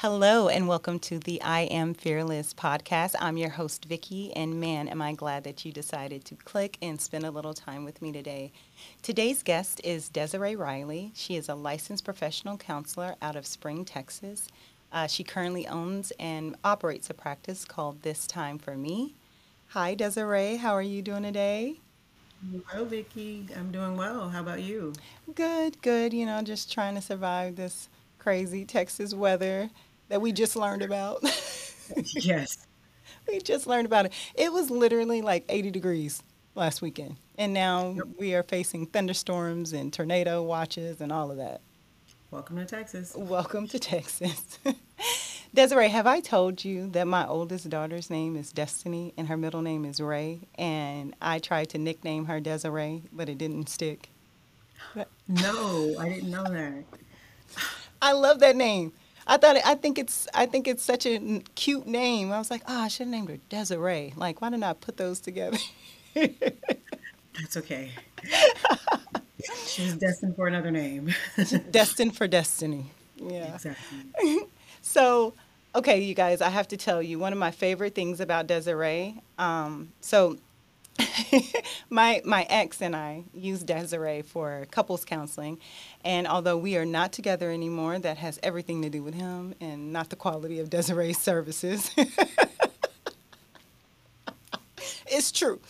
Hello 0.00 0.48
and 0.48 0.66
welcome 0.66 0.98
to 1.00 1.18
the 1.18 1.42
I 1.42 1.64
Am 1.64 1.92
Fearless 1.92 2.54
podcast. 2.54 3.14
I'm 3.20 3.36
your 3.36 3.50
host, 3.50 3.84
Vicki, 3.84 4.34
and 4.34 4.58
man, 4.58 4.88
am 4.88 5.02
I 5.02 5.12
glad 5.12 5.44
that 5.44 5.66
you 5.66 5.72
decided 5.72 6.24
to 6.24 6.36
click 6.36 6.78
and 6.80 6.98
spend 6.98 7.26
a 7.26 7.30
little 7.30 7.52
time 7.52 7.84
with 7.84 8.00
me 8.00 8.10
today. 8.10 8.50
Today's 9.02 9.42
guest 9.42 9.78
is 9.84 10.08
Desireah 10.08 10.56
Riley. 10.56 11.12
She 11.14 11.36
is 11.36 11.50
a 11.50 11.54
licensed 11.54 12.02
professional 12.02 12.56
counselor 12.56 13.16
out 13.20 13.36
of 13.36 13.44
Spring, 13.44 13.84
Texas. 13.84 14.48
Uh, 14.90 15.06
she 15.06 15.22
currently 15.22 15.66
owns 15.66 16.14
and 16.18 16.56
operates 16.64 17.10
a 17.10 17.14
practice 17.14 17.66
called 17.66 18.00
This 18.00 18.26
Time 18.26 18.58
for 18.58 18.78
Me. 18.78 19.12
Hi, 19.68 19.94
Desireah. 19.94 20.60
How 20.60 20.72
are 20.72 20.80
you 20.80 21.02
doing 21.02 21.24
today? 21.24 21.78
Hello, 22.68 22.86
Vicki. 22.86 23.46
I'm 23.54 23.70
doing 23.70 23.98
well. 23.98 24.30
How 24.30 24.40
about 24.40 24.62
you? 24.62 24.94
Good, 25.34 25.82
good. 25.82 26.14
You 26.14 26.24
know, 26.24 26.40
just 26.40 26.72
trying 26.72 26.94
to 26.94 27.02
survive 27.02 27.56
this 27.56 27.90
crazy 28.18 28.64
Texas 28.64 29.12
weather 29.12 29.68
that 30.10 30.20
we 30.20 30.32
just 30.32 30.56
learned 30.56 30.82
about. 30.82 31.22
yes. 32.14 32.66
We 33.26 33.38
just 33.38 33.66
learned 33.66 33.86
about 33.86 34.06
it. 34.06 34.12
It 34.34 34.52
was 34.52 34.68
literally 34.68 35.22
like 35.22 35.44
80 35.48 35.70
degrees 35.70 36.22
last 36.54 36.82
weekend. 36.82 37.16
And 37.38 37.54
now 37.54 37.92
yep. 37.96 38.04
we 38.18 38.34
are 38.34 38.42
facing 38.42 38.86
thunderstorms 38.86 39.72
and 39.72 39.92
tornado 39.92 40.42
watches 40.42 41.00
and 41.00 41.12
all 41.12 41.30
of 41.30 41.36
that. 41.38 41.60
Welcome 42.32 42.56
to 42.56 42.64
Texas. 42.64 43.14
Welcome 43.16 43.68
to 43.68 43.78
Texas. 43.78 44.58
Desireah, 45.56 45.90
have 45.90 46.06
I 46.06 46.20
told 46.20 46.64
you 46.64 46.88
that 46.90 47.06
my 47.06 47.26
oldest 47.26 47.68
daughter's 47.70 48.10
name 48.10 48.36
is 48.36 48.52
Destiny 48.52 49.14
and 49.16 49.28
her 49.28 49.36
middle 49.36 49.62
name 49.62 49.84
is 49.84 50.00
Ray? 50.00 50.40
And 50.56 51.14
I 51.22 51.38
tried 51.38 51.70
to 51.70 51.78
nickname 51.78 52.26
her 52.26 52.40
Desiree, 52.40 53.02
but 53.12 53.28
it 53.28 53.38
didn't 53.38 53.68
stick. 53.68 54.10
No, 55.28 55.94
I 56.00 56.08
didn't 56.08 56.30
know 56.30 56.42
that. 56.42 56.82
I 58.02 58.12
love 58.12 58.40
that 58.40 58.56
name. 58.56 58.92
I 59.26 59.36
thought 59.36 59.56
I 59.64 59.74
think 59.74 59.98
it's 59.98 60.26
I 60.34 60.46
think 60.46 60.66
it's 60.66 60.82
such 60.82 61.06
a 61.06 61.42
cute 61.54 61.86
name. 61.86 62.32
I 62.32 62.38
was 62.38 62.50
like, 62.50 62.62
oh, 62.66 62.80
I 62.80 62.88
should 62.88 63.06
have 63.06 63.12
named 63.12 63.28
her 63.28 63.38
Desiree. 63.48 64.12
Like, 64.16 64.40
why 64.40 64.50
didn't 64.50 64.64
I 64.64 64.72
put 64.72 64.96
those 64.96 65.20
together? 65.20 65.58
That's 66.14 67.56
okay. 67.56 67.90
She's 69.66 69.94
destined 69.94 70.36
for 70.36 70.46
another 70.46 70.70
name. 70.70 71.14
destined 71.70 72.16
for 72.16 72.26
destiny. 72.26 72.86
Yeah. 73.16 73.54
Exactly. 73.54 74.40
so, 74.82 75.34
okay, 75.74 76.00
you 76.00 76.14
guys, 76.14 76.40
I 76.40 76.48
have 76.48 76.68
to 76.68 76.76
tell 76.76 77.02
you 77.02 77.18
one 77.18 77.32
of 77.32 77.38
my 77.38 77.50
favorite 77.50 77.94
things 77.94 78.20
about 78.20 78.46
Desireah. 78.46 79.20
Um, 79.38 79.92
so 80.00 80.36
my 81.90 82.20
my 82.24 82.46
ex 82.48 82.82
and 82.82 82.94
I 82.94 83.24
used 83.32 83.66
Desireah 83.66 84.24
for 84.24 84.66
couples 84.70 85.04
counseling, 85.04 85.58
and 86.04 86.26
although 86.26 86.56
we 86.56 86.76
are 86.76 86.84
not 86.84 87.12
together 87.12 87.50
anymore, 87.50 87.98
that 87.98 88.18
has 88.18 88.38
everything 88.42 88.82
to 88.82 88.90
do 88.90 89.02
with 89.02 89.14
him 89.14 89.54
and 89.60 89.92
not 89.92 90.10
the 90.10 90.16
quality 90.16 90.58
of 90.58 90.70
Desireah's 90.70 91.18
services. 91.18 91.90
it's 95.06 95.32
true, 95.32 95.60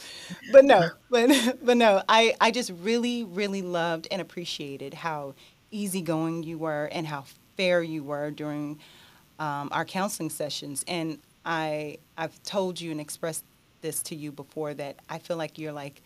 but 0.53 0.65
no, 0.65 0.91
but 1.11 1.31
but 1.63 1.77
no, 1.77 2.03
I 2.09 2.35
I 2.41 2.51
just 2.51 2.71
really 2.83 3.25
really 3.25 3.63
loved 3.63 4.09
and 4.11 4.21
appreciated 4.21 4.95
how 4.95 5.35
easygoing 5.71 6.43
you 6.43 6.59
were 6.59 6.87
and 6.93 7.07
how 7.07 7.25
fair 7.57 7.83
you 7.83 8.03
were 8.03 8.31
during 8.31 8.79
um, 9.39 9.69
our 9.73 9.85
counseling 9.85 10.31
sessions, 10.31 10.85
and 10.89 11.19
I 11.45 11.99
I've 12.17 12.43
told 12.43 12.81
you 12.81 12.91
and 12.91 13.01
expressed 13.01 13.45
this 13.81 14.03
to 14.05 14.15
you 14.15 14.33
before 14.33 14.75
that 14.75 14.97
I 15.09 15.19
feel 15.19 15.37
like 15.37 15.59
you're 15.59 15.73
like 15.73 16.03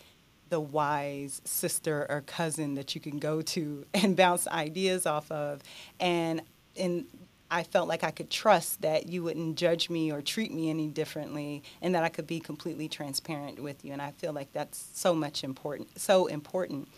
the 0.50 0.61
wise 0.61 1.41
sister 1.44 2.06
or 2.08 2.20
cousin 2.22 2.75
that 2.75 2.94
you 2.94 3.00
can 3.00 3.19
go 3.19 3.42
to 3.42 3.84
and 3.94 4.17
bounce 4.17 4.47
ideas 4.48 5.06
off 5.06 5.30
of. 5.30 5.62
And 6.00 6.42
and 6.77 7.06
I 7.50 7.62
felt 7.62 7.89
like 7.89 8.02
I 8.02 8.11
could 8.11 8.30
trust 8.30 8.83
that 8.83 9.08
you 9.08 9.22
wouldn't 9.22 9.56
judge 9.56 9.89
me 9.89 10.11
or 10.11 10.23
treat 10.23 10.52
me 10.52 10.70
any 10.70 10.89
differently 10.89 11.63
and 11.80 11.95
that 11.95 12.02
I 12.02 12.08
could 12.08 12.27
be 12.27 12.40
completely 12.40 12.89
transparent 12.89 13.61
with 13.61 13.84
you. 13.84 13.92
And 13.92 14.02
I 14.02 14.11
feel 14.13 14.33
like 14.33 14.52
that's 14.52 14.90
so 14.95 15.14
much 15.14 15.45
important 15.45 16.01
so 16.01 16.27
important. 16.27 16.89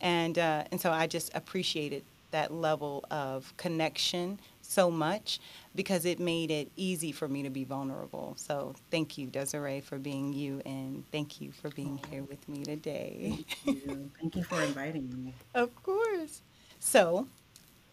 And 0.00 0.38
uh, 0.38 0.64
and 0.70 0.80
so 0.80 0.90
I 0.90 1.06
just 1.06 1.30
appreciated 1.34 2.04
that 2.30 2.52
level 2.52 3.04
of 3.10 3.56
connection 3.56 4.38
so 4.70 4.90
much 4.90 5.40
because 5.74 6.04
it 6.04 6.20
made 6.20 6.50
it 6.50 6.70
easy 6.76 7.10
for 7.12 7.28
me 7.28 7.42
to 7.42 7.50
be 7.50 7.64
vulnerable. 7.64 8.34
So 8.36 8.74
thank 8.90 9.18
you, 9.18 9.26
Desireah, 9.26 9.82
for 9.82 9.98
being 9.98 10.32
you, 10.32 10.62
and 10.64 11.04
thank 11.10 11.40
you 11.40 11.50
for 11.50 11.70
being 11.70 12.00
here 12.10 12.22
with 12.22 12.48
me 12.48 12.64
today. 12.64 13.44
Thank 13.64 13.86
you. 13.86 14.10
thank 14.20 14.36
you 14.36 14.44
for 14.44 14.60
inviting 14.62 15.08
me. 15.24 15.34
Of 15.54 15.74
course. 15.82 16.42
So 16.78 17.26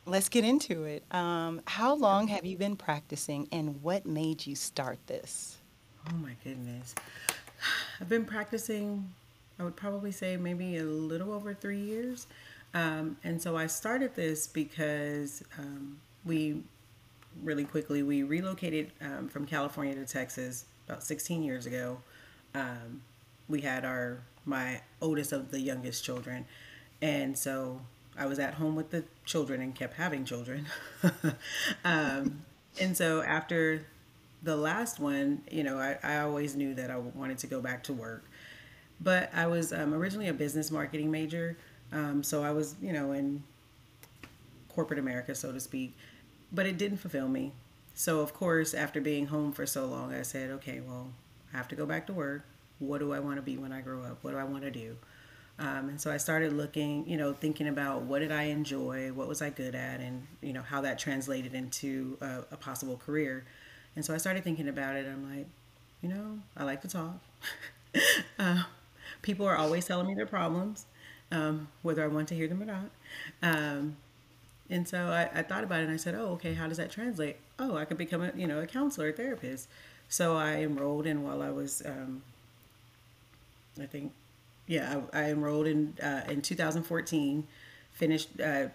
let's 0.06 0.30
get 0.30 0.44
into 0.44 0.84
it. 0.84 1.04
Um, 1.12 1.62
how 1.66 1.96
long 1.96 2.28
have 2.28 2.46
you 2.46 2.58
been 2.58 2.76
practicing, 2.76 3.48
and 3.52 3.82
what 3.82 4.06
made 4.06 4.46
you 4.46 4.56
start 4.56 5.00
this? 5.08 5.58
Oh 6.10 6.16
my 6.16 6.36
goodness. 6.44 6.94
I've 8.00 8.10
been 8.10 8.26
practicing, 8.26 9.12
I 9.60 9.64
would 9.64 9.76
probably 9.76 10.12
say 10.12 10.38
maybe 10.38 10.78
a 10.78 10.84
little 10.84 11.34
over 11.34 11.54
three 11.54 11.80
years. 11.80 12.28
Um, 12.74 13.18
and 13.24 13.42
so 13.42 13.58
I 13.58 13.66
started 13.68 14.14
this 14.14 14.46
because 14.46 15.44
um, 15.58 15.98
we 16.28 16.62
really 17.44 17.64
quickly 17.64 18.04
we 18.04 18.24
relocated 18.24 18.92
um, 19.02 19.28
from 19.28 19.46
California 19.46 19.96
to 19.96 20.06
Texas 20.06 20.66
about 20.88 21.04
16 21.04 21.44
years 21.44 21.66
ago. 21.66 21.98
Um, 22.54 23.02
we 23.48 23.62
had 23.62 23.86
our 23.86 24.20
my 24.46 24.82
oldest 25.02 25.32
of 25.32 25.52
the 25.52 25.60
youngest 25.60 26.04
children, 26.04 26.46
and 27.02 27.38
so 27.38 27.82
I 28.18 28.26
was 28.26 28.40
at 28.40 28.56
home 28.56 28.76
with 28.76 28.90
the 28.90 29.04
children 29.26 29.62
and 29.62 29.76
kept 29.76 29.96
having 29.96 30.26
children. 30.26 30.66
Um, 31.84 32.42
and 32.80 32.96
so 32.96 33.22
after 33.24 33.86
the 34.44 34.56
last 34.56 35.00
one, 35.00 35.42
you 35.50 35.64
know, 35.64 35.78
I, 35.78 35.98
I 36.04 36.20
always 36.20 36.56
knew 36.56 36.74
that 36.76 36.92
I 36.92 36.98
wanted 36.98 37.38
to 37.40 37.48
go 37.48 37.62
back 37.62 37.84
to 37.86 37.94
work. 37.94 38.24
But 39.00 39.30
I 39.34 39.48
was 39.48 39.74
um, 39.74 39.94
originally 39.94 40.28
a 40.28 40.34
business 40.34 40.72
marketing 40.72 41.10
major. 41.10 41.58
Um, 41.92 42.24
so 42.24 42.44
I 42.44 42.52
was, 42.52 42.76
you 42.82 42.94
know, 42.94 43.12
in 43.12 43.44
corporate 44.70 45.00
America, 45.00 45.34
so 45.34 45.52
to 45.52 45.60
speak, 45.60 45.96
but 46.52 46.66
it 46.66 46.78
didn't 46.78 46.98
fulfill 46.98 47.28
me. 47.28 47.54
So, 47.94 48.20
of 48.20 48.34
course, 48.34 48.74
after 48.74 49.02
being 49.02 49.28
home 49.28 49.52
for 49.52 49.66
so 49.66 49.86
long, 49.86 50.14
I 50.14 50.22
said, 50.22 50.52
okay, 50.52 50.82
well, 50.86 51.12
I 51.54 51.58
have 51.58 51.68
to 51.70 51.76
go 51.76 51.86
back 51.86 52.08
to 52.08 52.14
work. 52.14 52.44
What 52.80 53.00
do 53.00 53.14
I 53.14 53.20
want 53.20 53.38
to 53.38 53.42
be 53.42 53.58
when 53.58 53.72
I 53.72 53.82
grow 53.82 54.04
up? 54.04 54.20
What 54.22 54.32
do 54.32 54.38
I 54.38 54.44
want 54.44 54.64
to 54.64 54.72
do? 54.72 54.98
Um, 55.60 55.90
and 55.90 56.00
so 56.00 56.12
I 56.12 56.18
started 56.18 56.54
looking, 56.54 57.08
you 57.10 57.18
know, 57.18 57.34
thinking 57.34 57.68
about 57.68 58.04
what 58.04 58.20
did 58.20 58.32
I 58.32 58.44
enjoy, 58.44 59.12
what 59.12 59.28
was 59.28 59.42
I 59.42 59.50
good 59.50 59.74
at, 59.74 60.00
and 60.00 60.28
you 60.42 60.54
know 60.54 60.62
how 60.62 60.82
that 60.82 61.00
translated 61.00 61.56
into 61.56 62.18
a, 62.22 62.44
a 62.52 62.58
possible 62.58 62.98
career. 62.98 63.44
And 63.96 64.06
so 64.06 64.14
I 64.14 64.18
started 64.18 64.44
thinking 64.44 64.68
about 64.68 64.96
it. 64.96 65.08
I'm 65.08 65.36
like, 65.36 65.48
you 66.04 66.10
know, 66.10 66.40
I 66.56 66.64
like 66.64 66.82
to 66.84 66.88
talk. 66.88 67.20
uh, 68.40 68.64
people 69.24 69.48
are 69.48 69.56
always 69.58 69.86
telling 69.86 70.06
me 70.06 70.14
their 70.14 70.28
problems 70.28 70.86
um, 71.32 71.68
whether 71.82 72.04
I 72.04 72.08
want 72.08 72.28
to 72.30 72.36
hear 72.36 72.48
them 72.48 72.62
or 72.62 72.66
not. 72.66 72.92
Um, 73.42 73.98
and 74.70 74.88
so 74.88 75.08
I, 75.08 75.30
I, 75.34 75.44
thought 75.44 75.64
about 75.64 75.80
it 75.80 75.84
and 75.84 75.94
I 75.94 75.98
said, 75.98 76.16
oh, 76.16 76.34
okay, 76.34 76.54
how 76.54 76.68
does 76.68 76.78
that 76.78 76.92
translate? 76.92 77.38
Oh, 77.58 77.78
I 77.78 77.86
could 77.86 77.98
become 77.98 78.22
a, 78.22 78.32
you 78.36 78.48
know, 78.48 78.60
a 78.60 78.68
counselor, 78.68 79.10
a 79.10 79.14
therapist. 79.14 79.70
So 80.10 80.36
I 80.36 80.58
enrolled 80.58 81.06
in 81.06 81.24
while 81.24 81.42
I 81.42 81.50
was, 81.50 81.82
um, 81.86 82.22
I 83.82 83.86
think, 83.86 84.14
yeah, 84.66 85.02
I, 85.14 85.22
I 85.22 85.30
enrolled 85.32 85.68
in, 85.68 85.96
uh, 86.02 86.24
in 86.30 86.42
2014, 86.42 87.48
finished, 87.94 88.42
uh, 88.42 88.68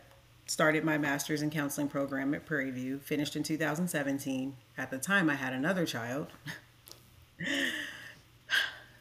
started 0.47 0.85
my 0.85 0.99
master's 0.99 1.43
in 1.43 1.51
counseling 1.51 1.89
program 1.89 2.35
at 2.35 2.47
Prairie 2.47 2.71
View, 2.71 2.99
finished 2.99 3.37
in 3.37 3.43
2017. 3.43 4.57
At 4.79 4.91
the 4.91 4.99
time 4.99 5.29
I 5.29 5.35
had 5.35 5.53
another 5.53 5.85
child. 5.85 6.29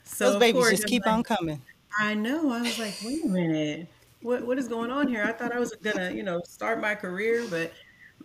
so 0.03 0.31
Those 0.31 0.39
babies 0.39 0.69
just 0.69 0.87
keep 0.87 1.05
like, 1.05 1.15
on 1.15 1.23
coming. 1.23 1.61
I 1.97 2.13
know. 2.13 2.51
I 2.51 2.61
was 2.61 2.77
like, 2.79 2.95
wait 3.03 3.23
a 3.23 3.27
minute. 3.27 3.87
What 4.21 4.45
what 4.45 4.57
is 4.57 4.67
going 4.67 4.91
on 4.91 5.07
here? 5.07 5.23
I 5.23 5.31
thought 5.31 5.51
I 5.51 5.59
was 5.59 5.73
gonna, 5.75 6.11
you 6.11 6.23
know, 6.23 6.41
start 6.45 6.79
my 6.79 6.95
career, 6.95 7.45
but 7.49 7.73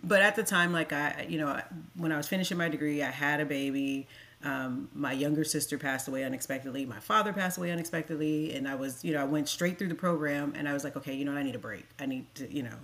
but 0.03 0.21
at 0.21 0.35
the 0.35 0.43
time, 0.43 0.71
like 0.71 0.93
I, 0.93 1.25
you 1.27 1.37
know, 1.37 1.59
when 1.95 2.11
I 2.11 2.17
was 2.17 2.27
finishing 2.27 2.57
my 2.57 2.69
degree, 2.69 3.01
I 3.03 3.09
had 3.09 3.39
a 3.39 3.45
baby. 3.45 4.07
Um, 4.43 4.89
my 4.93 5.13
younger 5.13 5.43
sister 5.43 5.79
passed 5.79 6.07
away 6.07 6.23
unexpectedly. 6.23 6.85
My 6.85 6.99
father 6.99 7.33
passed 7.33 7.57
away 7.57 7.71
unexpectedly, 7.71 8.53
and 8.53 8.67
I 8.67 8.75
was, 8.75 9.03
you 9.03 9.13
know, 9.13 9.21
I 9.21 9.23
went 9.23 9.49
straight 9.49 9.79
through 9.79 9.87
the 9.87 9.95
program, 9.95 10.53
and 10.55 10.69
I 10.69 10.73
was 10.73 10.83
like, 10.83 10.95
okay, 10.95 11.15
you 11.15 11.25
know, 11.25 11.31
I 11.31 11.41
need 11.41 11.55
a 11.55 11.59
break. 11.59 11.85
I 11.99 12.05
need 12.05 12.33
to, 12.35 12.53
you 12.53 12.61
know. 12.61 12.77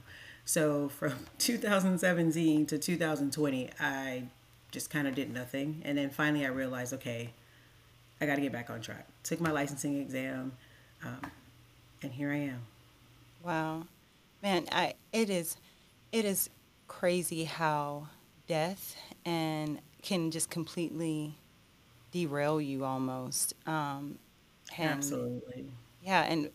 So 0.46 0.90
from 0.98 1.14
2017 1.38 2.66
to 2.66 2.78
2020, 2.80 3.70
I 3.80 4.24
just 4.72 4.90
kind 4.90 5.08
of 5.08 5.14
did 5.14 5.32
nothing, 5.32 5.84
and 5.86 5.96
then 5.98 6.10
finally 6.10 6.44
I 6.44 6.50
realized, 6.50 6.94
okay, 6.96 7.34
I 8.20 8.26
got 8.26 8.36
to 8.36 8.42
get 8.42 8.52
back 8.52 8.72
on 8.72 8.82
track. 8.82 9.08
Took 9.24 9.40
my 9.40 9.52
licensing 9.52 10.00
exam 10.02 10.54
um, 11.04 11.32
and 12.02 12.12
here 12.12 12.32
I 12.32 12.38
am. 12.38 12.62
Wow, 13.44 13.88
man, 14.42 14.68
I 14.72 14.96
it 15.12 15.30
is 15.30 15.58
it 16.12 16.26
is 16.26 16.50
crazy 16.88 17.46
how 17.46 18.08
death 18.48 18.96
and 19.26 19.80
can 20.02 20.32
just 20.32 20.50
completely 20.50 21.36
derail 22.12 22.62
you 22.62 22.86
almost. 22.86 23.54
Um, 23.68 24.20
and, 24.78 25.32
Absolutely. 25.44 25.74
Yeah, 26.02 26.24
and 26.24 26.50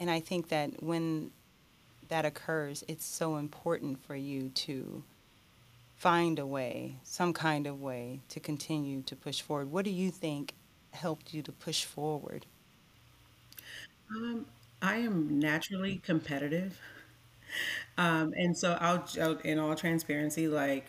and 0.00 0.10
I 0.10 0.20
think 0.20 0.48
that 0.48 0.82
when 0.82 1.32
that 2.08 2.24
occurs, 2.26 2.84
it's 2.88 3.04
so 3.06 3.36
important 3.36 4.04
for 4.04 4.16
you 4.16 4.50
to 4.50 5.04
find 5.96 6.38
a 6.38 6.46
way, 6.46 6.96
some 7.04 7.32
kind 7.32 7.66
of 7.66 7.80
way 7.80 8.20
to 8.30 8.40
continue 8.40 9.02
to 9.02 9.16
push 9.16 9.40
forward. 9.42 9.70
What 9.72 9.84
do 9.84 9.90
you 9.90 10.10
think 10.10 10.54
helped 10.92 11.34
you 11.34 11.42
to 11.42 11.52
push 11.52 11.84
forward? 11.84 12.46
Um, 14.10 14.46
I 14.82 14.96
am 14.96 15.38
naturally 15.38 15.96
competitive. 16.04 16.78
Um, 17.98 18.32
and 18.36 18.56
so 18.56 18.76
I'll, 18.80 19.04
in 19.44 19.58
all 19.58 19.74
transparency, 19.74 20.48
like 20.48 20.86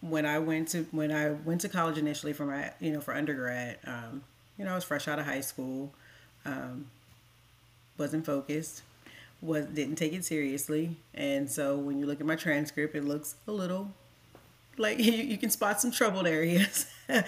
when 0.00 0.26
I 0.26 0.38
went 0.38 0.68
to 0.68 0.84
when 0.90 1.12
I 1.12 1.30
went 1.30 1.60
to 1.62 1.68
college 1.68 1.98
initially 1.98 2.32
for 2.32 2.44
my 2.44 2.72
you 2.80 2.92
know 2.92 3.00
for 3.00 3.14
undergrad, 3.14 3.78
um, 3.86 4.22
you 4.58 4.64
know 4.64 4.72
I 4.72 4.74
was 4.74 4.84
fresh 4.84 5.06
out 5.08 5.18
of 5.18 5.26
high 5.26 5.40
school, 5.40 5.92
um, 6.44 6.86
wasn't 7.98 8.26
focused, 8.26 8.82
was 9.40 9.66
didn't 9.66 9.96
take 9.96 10.12
it 10.12 10.24
seriously, 10.24 10.96
and 11.14 11.50
so 11.50 11.76
when 11.76 11.98
you 11.98 12.06
look 12.06 12.20
at 12.20 12.26
my 12.26 12.36
transcript, 12.36 12.94
it 12.94 13.04
looks 13.04 13.36
a 13.46 13.52
little 13.52 13.92
like 14.78 14.98
you, 15.00 15.12
you 15.12 15.38
can 15.38 15.50
spot 15.50 15.80
some 15.80 15.90
troubled 15.90 16.26
areas. 16.26 16.86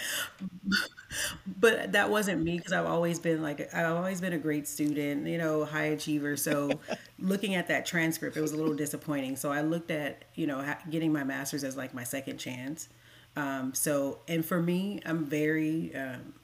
But 1.46 1.92
that 1.92 2.10
wasn't 2.10 2.42
me 2.42 2.56
because 2.56 2.72
i've 2.72 2.86
always 2.86 3.18
been 3.18 3.42
like 3.42 3.72
i've 3.74 3.94
always 3.96 4.20
been 4.20 4.32
a 4.32 4.38
great 4.38 4.66
student 4.66 5.26
you 5.26 5.38
know 5.38 5.64
high 5.64 5.86
achiever. 5.86 6.36
So 6.36 6.70
looking 7.18 7.54
at 7.54 7.68
that 7.68 7.86
transcript 7.86 8.36
it 8.36 8.40
was 8.40 8.52
a 8.52 8.56
little 8.56 8.74
disappointing. 8.74 9.36
So 9.36 9.50
i 9.52 9.60
looked 9.60 9.90
at 9.90 10.24
you 10.34 10.46
know 10.46 10.64
getting 10.90 11.12
my 11.12 11.24
master's 11.24 11.64
as 11.64 11.76
like 11.76 11.94
my 11.94 12.04
second 12.04 12.38
chance. 12.38 12.88
Um, 13.36 13.74
so 13.74 14.18
and 14.28 14.44
for 14.44 14.60
me 14.60 15.00
i'm 15.06 15.24
very 15.24 15.94
um, 15.94 16.34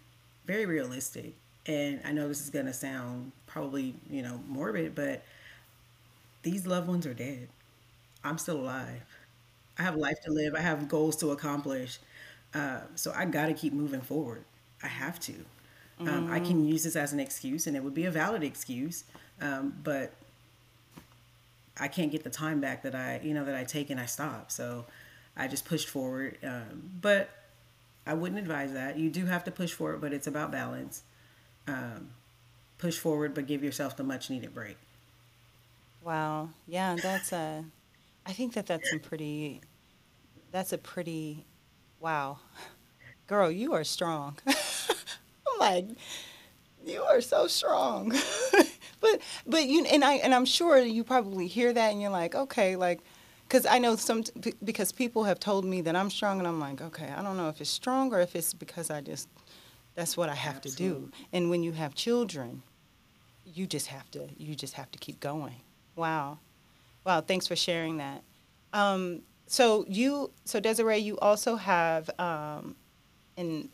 very 0.47 0.67
realistic. 0.67 1.35
And 1.67 2.01
i 2.05 2.13
know 2.13 2.29
this 2.29 2.41
is 2.43 2.51
going 2.51 2.67
to 2.67 2.73
sound 2.73 3.33
probably 3.47 3.95
you 4.09 4.23
know 4.23 4.41
morbid 4.49 4.95
but 4.95 5.23
these 6.43 6.67
loved 6.67 6.89
ones 6.89 7.07
are 7.07 7.15
dead. 7.15 7.49
I'm 8.25 8.39
still 8.39 8.59
alive 8.61 9.10
I 9.81 9.83
have 9.83 9.97
life 9.97 10.21
to 10.27 10.31
live. 10.31 10.55
I 10.55 10.61
have 10.61 10.89
goals 10.89 11.17
to 11.17 11.31
accomplish. 11.31 11.99
Uh, 12.55 12.81
so 12.97 13.13
I 13.17 13.25
got 13.25 13.47
to 13.47 13.55
keep 13.55 13.73
moving 13.73 14.03
forward. 14.03 14.45
I 14.83 14.89
have 14.89 15.19
to. 15.21 15.35
Um, 16.01 16.31
I 16.31 16.41
can 16.41 16.65
use 16.65 16.85
this 16.85 16.97
as 16.97 17.13
an 17.13 17.21
excuse, 17.21 17.67
and 17.67 17.77
it 17.77 17.85
would 17.85 17.95
be 17.95 18.07
a 18.07 18.11
valid 18.11 18.43
excuse, 18.43 19.05
um, 19.41 19.77
but 19.85 20.13
I 21.79 21.89
can't 21.89 22.11
get 22.11 22.25
the 22.25 22.31
time 22.31 22.61
back 22.61 22.83
that 22.83 22.95
I, 22.95 23.21
you 23.23 23.35
know, 23.35 23.45
that 23.45 23.55
I 23.55 23.65
take 23.65 23.91
and 23.91 24.01
I 24.01 24.07
stop. 24.07 24.51
So 24.51 24.87
I 25.37 25.49
just 25.49 25.65
pushed 25.65 25.89
forward. 25.89 26.39
Um, 26.43 26.91
but 27.01 27.31
I 28.07 28.15
wouldn't 28.15 28.41
advise 28.41 28.73
that. 28.73 28.99
You 28.99 29.11
do 29.11 29.27
have 29.27 29.45
to 29.45 29.51
push 29.51 29.73
forward, 29.73 30.01
but 30.01 30.13
it's 30.13 30.27
about 30.27 30.51
balance. 30.51 31.03
Um, 31.67 32.11
push 32.79 32.99
forward, 32.99 33.35
but 33.35 33.47
give 33.47 33.63
yourself 33.65 33.97
the 33.97 34.05
much 34.05 34.31
needed 34.31 34.55
break. 34.55 34.77
Wow. 36.03 36.51
Yeah, 36.67 36.97
that's 36.97 37.33
a. 37.33 37.65
I 38.27 38.33
think 38.33 38.55
that 38.55 38.67
that's 38.67 38.91
some 38.91 39.01
pretty 39.01 39.63
that's 40.53 40.73
a 40.73 40.79
pretty, 40.79 41.45
wow. 42.01 42.39
Girl, 43.27 43.51
you 43.51 43.75
are 43.75 43.85
strong. 43.85 44.39
I'm 44.47 45.59
like, 45.59 45.87
you 46.85 47.03
are 47.03 47.21
so 47.21 47.47
strong. 47.47 48.13
but 49.01 49.21
but 49.47 49.67
you 49.67 49.85
and 49.85 50.05
I 50.05 50.15
and 50.15 50.35
I'm 50.35 50.45
sure 50.45 50.79
you 50.79 51.05
probably 51.05 51.47
hear 51.47 51.73
that 51.73 51.93
and 51.93 52.01
you're 52.01 52.11
like, 52.11 52.35
okay, 52.35 52.77
like 52.77 53.01
because 53.45 53.67
I 53.67 53.79
know 53.79 53.97
some 53.97 54.25
because 54.65 54.93
people 54.93 55.25
have 55.25 55.39
told 55.41 55.65
me 55.65 55.81
that 55.83 55.95
I'm 55.95 56.11
strong 56.11 56.39
and 56.39 56.49
I'm 56.49 56.61
like, 56.61 56.81
okay, 56.81 57.13
I 57.17 57.23
don't 57.23 57.37
know 57.37 57.49
if 57.49 57.61
it's 57.61 57.71
strong 57.71 58.13
or 58.13 58.21
if 58.21 58.35
it's 58.35 58.55
because 58.55 58.91
I 58.91 59.01
just 59.01 59.29
that's 59.95 60.17
what 60.17 60.29
I 60.29 60.35
have 60.35 60.57
Absolutely. 60.57 60.87
to 60.87 61.07
do. 61.07 61.13
And 61.33 61.51
when 61.51 61.63
you 61.63 61.73
have 61.73 61.95
children, 61.95 62.63
you 63.45 63.67
just 63.67 63.89
have 63.89 64.11
to 64.13 64.29
you 64.37 64.55
just 64.55 64.75
have 64.75 64.91
to 64.93 64.99
keep 64.99 65.21
going. 65.21 65.57
Wow. 65.97 66.39
Wow, 67.05 67.21
thanks 67.21 67.47
for 67.47 67.57
sharing 67.57 67.99
that. 67.99 68.23
Um, 68.73 69.23
so 69.51 69.85
you, 69.89 70.31
so 70.45 70.61
Desireah, 70.61 71.03
you 71.03 71.19
also 71.19 71.57
have 71.57 72.09
um, 72.21 72.77
in 73.37 73.69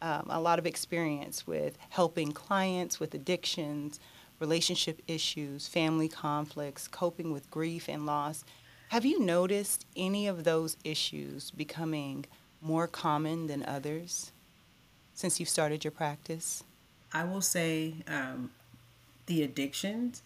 um, 0.00 0.26
a 0.30 0.40
lot 0.40 0.58
of 0.58 0.64
experience 0.64 1.46
with 1.46 1.76
helping 1.90 2.32
clients 2.32 2.98
with 2.98 3.12
addictions, 3.12 4.00
relationship 4.40 5.02
issues, 5.06 5.68
family 5.68 6.08
conflicts, 6.08 6.88
coping 6.88 7.30
with 7.30 7.50
grief 7.50 7.90
and 7.90 8.06
loss. 8.06 8.42
Have 8.88 9.04
you 9.04 9.20
noticed 9.20 9.84
any 9.94 10.26
of 10.26 10.44
those 10.44 10.78
issues 10.82 11.50
becoming 11.50 12.24
more 12.62 12.86
common 12.86 13.48
than 13.48 13.66
others 13.66 14.32
since 15.12 15.38
you've 15.38 15.50
started 15.50 15.84
your 15.84 15.90
practice? 15.90 16.64
I 17.12 17.24
will 17.24 17.42
say 17.42 17.92
um, 18.06 18.50
the 19.26 19.42
addictions 19.42 20.22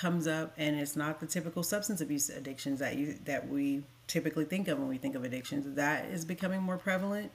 comes 0.00 0.26
up 0.26 0.54
and 0.56 0.80
it's 0.80 0.96
not 0.96 1.20
the 1.20 1.26
typical 1.26 1.62
substance 1.62 2.00
abuse 2.00 2.30
addictions 2.30 2.78
that 2.80 2.96
you 2.96 3.16
that 3.26 3.46
we 3.48 3.82
typically 4.06 4.46
think 4.46 4.66
of 4.66 4.78
when 4.78 4.88
we 4.88 4.96
think 4.96 5.14
of 5.14 5.24
addictions 5.24 5.66
that 5.76 6.06
is 6.06 6.24
becoming 6.24 6.62
more 6.62 6.78
prevalent. 6.78 7.30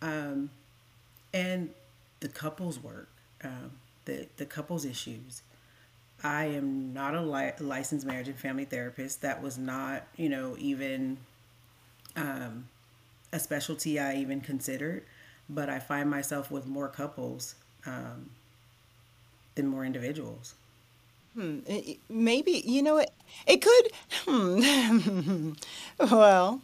Um, 0.00 0.50
and 1.32 1.70
the 2.20 2.28
couples 2.28 2.78
work 2.78 3.08
um, 3.42 3.72
the, 4.04 4.28
the 4.36 4.46
couples 4.46 4.84
issues. 4.84 5.42
I 6.22 6.44
am 6.44 6.94
not 6.94 7.16
a 7.16 7.20
li- 7.20 7.52
licensed 7.58 8.06
marriage 8.06 8.28
and 8.28 8.38
family 8.38 8.64
therapist. 8.64 9.20
That 9.22 9.42
was 9.42 9.58
not 9.58 10.06
you 10.16 10.28
know 10.28 10.54
even 10.60 11.18
um, 12.14 12.68
a 13.32 13.40
specialty 13.40 13.98
i 13.98 14.14
even 14.14 14.40
considered 14.40 15.02
but 15.48 15.68
i 15.68 15.80
find 15.80 16.08
myself 16.08 16.52
with 16.52 16.66
more 16.66 16.88
couples 16.88 17.56
um, 17.84 18.30
than 19.56 19.66
more 19.66 19.84
individuals 19.84 20.54
Hmm. 21.34 21.58
Maybe 22.08 22.62
you 22.64 22.82
know 22.82 22.98
it. 22.98 23.10
It 23.46 23.62
could. 23.62 23.90
Hmm. 24.26 25.52
well, 26.10 26.60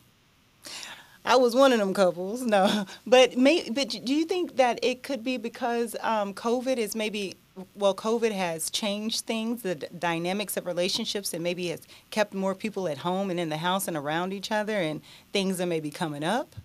I 1.25 1.37
was 1.37 1.55
one 1.55 1.72
of 1.72 1.78
them 1.78 1.93
couples. 1.93 2.43
No, 2.43 2.87
but 3.06 3.37
may, 3.37 3.69
but 3.70 3.88
do 4.05 4.14
you 4.14 4.25
think 4.25 4.56
that 4.56 4.78
it 4.82 5.02
could 5.02 5.25
be 5.25 5.37
because 5.37 5.96
um, 6.00 6.34
COVID 6.34 6.76
is 6.76 6.94
maybe 6.94 7.37
well, 7.75 7.94
COVID 7.94 8.32
has 8.32 8.70
changed 8.70 9.26
things, 9.26 9.62
the 9.62 9.75
d- 9.75 9.87
dynamics 9.99 10.56
of 10.56 10.67
relationships, 10.67 11.34
and 11.34 11.43
maybe 11.43 11.69
has 11.69 11.82
kept 12.11 12.32
more 12.32 12.55
people 12.55 12.88
at 12.88 12.99
home 12.99 13.31
and 13.31 13.38
in 13.38 13.50
the 13.50 13.58
house 13.58 13.87
and 13.88 13.96
around 13.96 14.32
each 14.32 14.50
other, 14.50 14.78
and 14.78 15.02
things 15.32 15.61
are 15.61 15.67
maybe 15.67 15.90
coming 15.90 16.25
up. 16.25 16.56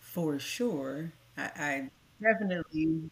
For 0.00 0.38
sure, 0.38 1.12
I, 1.36 1.42
I 1.42 1.90
definitely 2.22 3.10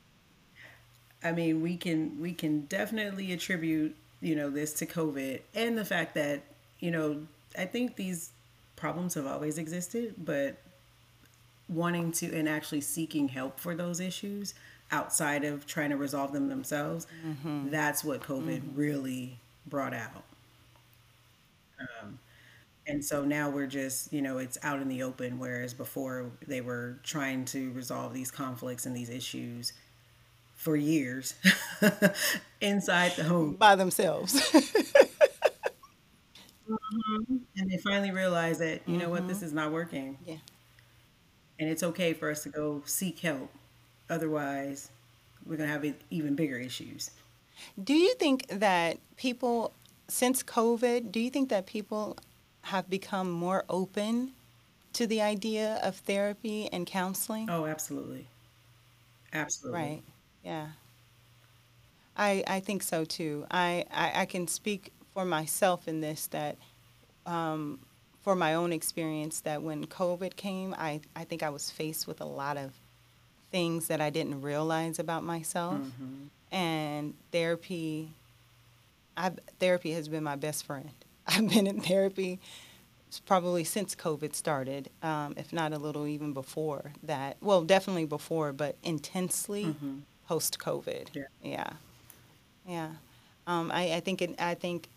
I 1.25 1.33
mean, 1.33 1.63
we 1.63 1.77
can 1.77 2.21
we 2.21 2.33
can 2.33 2.63
definitely 2.63 3.33
attribute 3.33 3.97
you 4.21 4.37
know 4.37 4.51
this 4.51 4.73
to 4.75 4.87
COVID 4.87 5.41
and 5.55 5.77
the 5.77 5.85
fact 5.85 6.15
that 6.15 6.43
you 6.81 6.91
know 6.91 7.27
I 7.59 7.67
think 7.67 7.97
these 7.97 8.31
problems 8.77 9.15
have 9.15 9.27
always 9.27 9.59
existed, 9.59 10.15
but 10.19 10.57
wanting 11.69 12.13
to 12.13 12.35
and 12.35 12.49
actually 12.49 12.81
seeking 12.81 13.29
help 13.29 13.59
for 13.59 13.75
those 13.75 14.01
issues 14.01 14.55
outside 14.91 15.45
of 15.45 15.67
trying 15.67 15.91
to 15.91 15.97
resolve 15.97 16.33
them 16.33 16.49
themselves, 16.49 17.07
mm-hmm. 17.27 17.71
that's 17.71 18.05
what 18.05 18.21
COVID 18.21 18.61
mm-hmm. 18.61 18.79
really 18.79 19.39
brought 19.67 19.95
out. 19.95 20.25
Um, 21.81 22.19
and 22.87 23.05
so 23.05 23.25
now 23.25 23.49
we're 23.49 23.67
just, 23.67 24.13
you 24.13 24.21
know, 24.21 24.39
it's 24.39 24.59
out 24.63 24.81
in 24.81 24.89
the 24.89 25.03
open, 25.03 25.39
whereas 25.39 25.73
before 25.73 26.27
they 26.47 26.61
were 26.61 26.99
trying 27.03 27.45
to 27.47 27.73
resolve 27.73 28.13
these 28.13 28.31
conflicts 28.31 28.87
and 28.87 28.95
these 28.95 29.09
issues 29.09 29.73
for 30.63 30.77
years 30.77 31.35
inside 32.61 33.11
the 33.17 33.25
home 33.25 33.55
by 33.55 33.75
themselves. 33.75 34.35
mm-hmm. 36.71 37.37
And 37.57 37.69
they 37.69 37.79
finally 37.79 38.13
realize 38.13 38.61
that, 38.61 38.83
you 38.87 38.97
know 38.97 39.11
what, 39.11 39.27
this 39.27 39.39
mm-hmm. 39.39 39.47
is 39.47 39.53
not 39.53 39.73
working. 39.73 40.19
Yeah. 40.25 40.37
And 41.59 41.69
it's 41.69 41.83
okay 41.83 42.13
for 42.13 42.31
us 42.31 42.45
to 42.45 42.49
go 42.49 42.81
seek 42.85 43.19
help. 43.19 43.51
Otherwise, 44.09 44.91
we're 45.45 45.57
going 45.57 45.69
to 45.69 45.73
have 45.73 45.95
even 46.11 46.37
bigger 46.37 46.59
issues. 46.59 47.11
Do 47.83 47.95
you 47.95 48.15
think 48.15 48.47
that 48.47 48.99
people, 49.17 49.73
since 50.07 50.45
COVID, 50.45 51.11
do 51.11 51.19
you 51.19 51.31
think 51.31 51.49
that 51.49 51.67
people 51.67 52.17
have 52.63 52.89
become 52.89 53.33
more 53.33 53.65
open 53.69 54.31
to 54.93 55.09
the 55.09 55.23
idea 55.23 55.81
of 55.83 55.97
therapy 55.97 56.69
and 56.73 56.87
counseling? 56.87 57.51
Oh, 57.51 57.67
absolutely. 57.67 58.27
Absolutely. 59.33 59.81
Right. 59.81 60.03
Yeah. 60.45 60.69
I, 62.17 62.45
I 62.47 62.61
think 62.61 62.83
so 62.83 63.05
too. 63.05 63.47
I, 63.51 63.85
I, 63.91 64.23
I 64.23 64.25
can 64.27 64.47
speak 64.47 64.93
for 65.15 65.25
myself 65.25 65.89
in 65.89 66.01
this 66.01 66.27
that 66.29 66.57
um, 67.27 67.79
for 68.23 68.35
my 68.35 68.55
own 68.55 68.73
experience 68.73 69.41
that 69.41 69.63
when 69.63 69.87
COVID 69.87 70.37
came, 70.37 70.75
I, 70.79 71.01
I 71.17 71.25
think 71.25 71.43
I 71.43 71.51
was 71.51 71.71
faced 71.71 72.07
with 72.07 72.21
a 72.21 72.27
lot 72.27 72.57
of 72.57 72.73
things 73.51 73.89
that 73.89 74.01
I 74.01 74.11
didn't 74.11 74.43
realize 74.43 74.99
about 74.99 75.25
myself. 75.25 75.75
Mm-hmm. 75.75 76.55
And 76.55 77.15
therapy, 77.31 78.11
I've, 79.17 79.39
therapy 79.59 79.93
has 79.93 80.09
been 80.09 80.25
my 80.25 80.37
best 80.37 80.65
friend. 80.65 80.91
I've 81.27 81.49
been 81.49 81.67
in 81.67 81.81
therapy 81.81 82.41
probably 83.27 83.63
since 83.63 83.95
COVID 83.95 84.35
started, 84.35 84.89
um, 85.03 85.35
if 85.37 85.53
not 85.53 85.73
a 85.73 85.79
little 85.79 86.07
even 86.07 86.33
before 86.33 86.93
that. 87.03 87.37
Well, 87.43 87.63
definitely 87.63 88.07
before, 88.07 88.53
but 88.53 88.77
intensely. 88.83 89.65
Mm-hmm 89.67 89.99
post 90.33 90.59
COVID. 90.59 91.09
Yeah. 91.13 91.23
Yeah. 91.43 91.71
Yeah. 92.67 92.89
Um, 93.47 93.71
I, 93.71 93.95
I 93.95 94.01
think 94.01 94.23
it, 94.23 94.35
I 94.41 94.55
think 94.55 94.89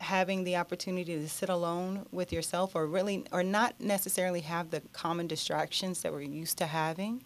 having 0.00 0.44
the 0.44 0.56
opportunity 0.56 1.16
to 1.16 1.28
sit 1.28 1.50
alone 1.50 2.06
with 2.12 2.32
yourself 2.32 2.74
or 2.74 2.86
really 2.86 3.26
or 3.30 3.42
not 3.42 3.74
necessarily 3.78 4.40
have 4.40 4.70
the 4.70 4.80
common 4.92 5.26
distractions 5.26 6.00
that 6.02 6.12
we're 6.12 6.22
used 6.22 6.56
to 6.56 6.66
having 6.66 7.22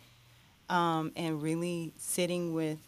um, 0.68 1.12
and 1.14 1.40
really 1.40 1.92
sitting 1.96 2.54
with 2.54 2.78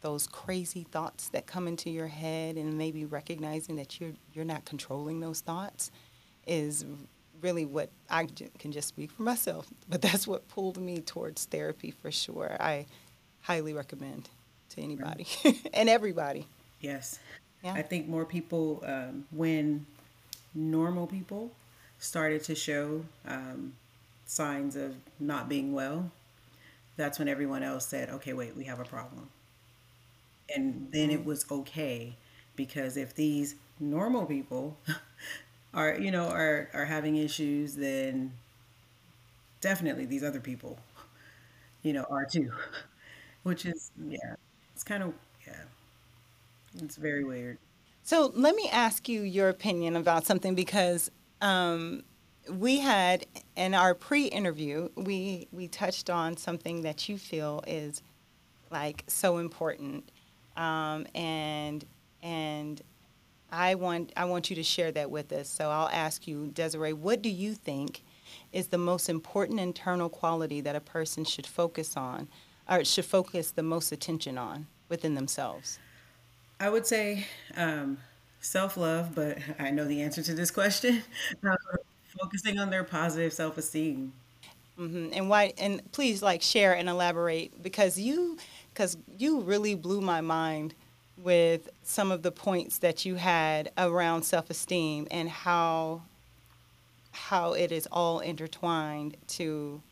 those 0.00 0.26
crazy 0.26 0.84
thoughts 0.90 1.28
that 1.28 1.46
come 1.46 1.68
into 1.68 1.88
your 1.88 2.08
head 2.08 2.56
and 2.56 2.76
maybe 2.76 3.04
recognizing 3.04 3.76
that 3.76 4.00
you're 4.00 4.14
you're 4.32 4.44
not 4.44 4.64
controlling 4.64 5.20
those 5.20 5.40
thoughts 5.40 5.92
is 6.48 6.84
really 7.42 7.64
what 7.64 7.90
I 8.10 8.26
can 8.58 8.72
just 8.72 8.88
speak 8.88 9.12
for 9.12 9.22
myself 9.22 9.68
but 9.88 10.02
that's 10.02 10.26
what 10.26 10.48
pulled 10.48 10.78
me 10.78 11.00
towards 11.00 11.44
therapy 11.44 11.92
for 11.92 12.10
sure 12.10 12.56
I 12.58 12.86
highly 13.44 13.72
recommend 13.72 14.28
to 14.70 14.82
anybody 14.82 15.26
and 15.74 15.88
everybody 15.88 16.46
Yes. 16.84 17.18
Yeah. 17.62 17.72
I 17.72 17.82
think 17.82 18.08
more 18.08 18.26
people, 18.26 18.82
um, 18.86 19.24
when 19.30 19.86
normal 20.54 21.06
people 21.06 21.50
started 21.98 22.44
to 22.44 22.54
show 22.54 23.06
um, 23.26 23.72
signs 24.26 24.76
of 24.76 24.94
not 25.18 25.48
being 25.48 25.72
well, 25.72 26.10
that's 26.96 27.18
when 27.18 27.26
everyone 27.26 27.62
else 27.62 27.86
said, 27.86 28.10
okay, 28.10 28.34
wait, 28.34 28.54
we 28.54 28.64
have 28.64 28.80
a 28.80 28.84
problem. 28.84 29.30
And 30.54 30.88
then 30.92 31.10
it 31.10 31.24
was 31.24 31.46
okay 31.50 32.16
because 32.54 32.96
if 32.96 33.14
these 33.14 33.54
normal 33.80 34.26
people 34.26 34.76
are, 35.74 35.98
you 35.98 36.10
know, 36.10 36.28
are, 36.28 36.68
are 36.74 36.84
having 36.84 37.16
issues, 37.16 37.76
then 37.76 38.32
definitely 39.62 40.04
these 40.04 40.22
other 40.22 40.40
people, 40.40 40.78
you 41.82 41.92
know, 41.92 42.04
are 42.10 42.26
too. 42.26 42.52
Which 43.44 43.66
is, 43.66 43.92
yeah, 44.08 44.34
it's 44.74 44.82
kind 44.82 45.02
of, 45.02 45.14
yeah, 45.46 45.54
it's 46.82 46.96
very 46.96 47.24
weird. 47.24 47.58
So 48.02 48.32
let 48.34 48.54
me 48.54 48.68
ask 48.72 49.08
you 49.08 49.22
your 49.22 49.48
opinion 49.48 49.96
about 49.96 50.26
something 50.26 50.54
because 50.54 51.10
um, 51.40 52.02
we 52.50 52.80
had 52.80 53.26
in 53.56 53.74
our 53.74 53.94
pre-interview 53.94 54.88
we 54.96 55.48
we 55.52 55.68
touched 55.68 56.10
on 56.10 56.36
something 56.36 56.82
that 56.82 57.08
you 57.08 57.16
feel 57.16 57.62
is 57.66 58.02
like 58.70 59.04
so 59.06 59.38
important, 59.38 60.10
um, 60.56 61.06
and 61.14 61.84
and 62.22 62.82
I 63.50 63.74
want 63.76 64.12
I 64.16 64.24
want 64.24 64.50
you 64.50 64.56
to 64.56 64.62
share 64.62 64.92
that 64.92 65.10
with 65.10 65.32
us. 65.32 65.48
So 65.48 65.70
I'll 65.70 65.88
ask 65.88 66.26
you, 66.26 66.50
Desireah, 66.52 66.94
what 66.94 67.22
do 67.22 67.30
you 67.30 67.54
think 67.54 68.02
is 68.52 68.68
the 68.68 68.78
most 68.78 69.08
important 69.08 69.60
internal 69.60 70.08
quality 70.08 70.60
that 70.62 70.76
a 70.76 70.80
person 70.80 71.24
should 71.24 71.46
focus 71.46 71.96
on, 71.96 72.28
or 72.68 72.84
should 72.84 73.04
focus 73.06 73.50
the 73.50 73.62
most 73.62 73.92
attention 73.92 74.38
on 74.38 74.68
within 74.88 75.14
themselves? 75.14 75.80
I 76.60 76.68
would 76.70 76.86
say 76.86 77.26
um, 77.56 77.98
self 78.40 78.76
love, 78.76 79.14
but 79.14 79.38
I 79.58 79.70
know 79.70 79.84
the 79.86 80.02
answer 80.02 80.22
to 80.22 80.34
this 80.34 80.50
question. 80.50 81.02
Uh, 81.46 81.56
focusing 82.20 82.58
on 82.58 82.70
their 82.70 82.84
positive 82.84 83.32
self 83.32 83.58
esteem. 83.58 84.14
hmm 84.76 85.08
And 85.12 85.28
why? 85.28 85.52
And 85.58 85.80
please, 85.92 86.22
like, 86.22 86.42
share 86.42 86.74
and 86.74 86.88
elaborate 86.88 87.62
because 87.62 87.98
you, 87.98 88.38
because 88.72 88.96
you 89.18 89.40
really 89.40 89.74
blew 89.74 90.00
my 90.00 90.20
mind 90.20 90.74
with 91.16 91.68
some 91.82 92.10
of 92.10 92.22
the 92.22 92.32
points 92.32 92.78
that 92.78 93.04
you 93.04 93.14
had 93.16 93.70
around 93.78 94.22
self-esteem 94.24 95.06
and 95.10 95.28
how 95.28 96.02
how 97.12 97.52
it 97.52 97.70
is 97.72 97.86
all 97.92 98.20
intertwined 98.20 99.16
to 99.28 99.82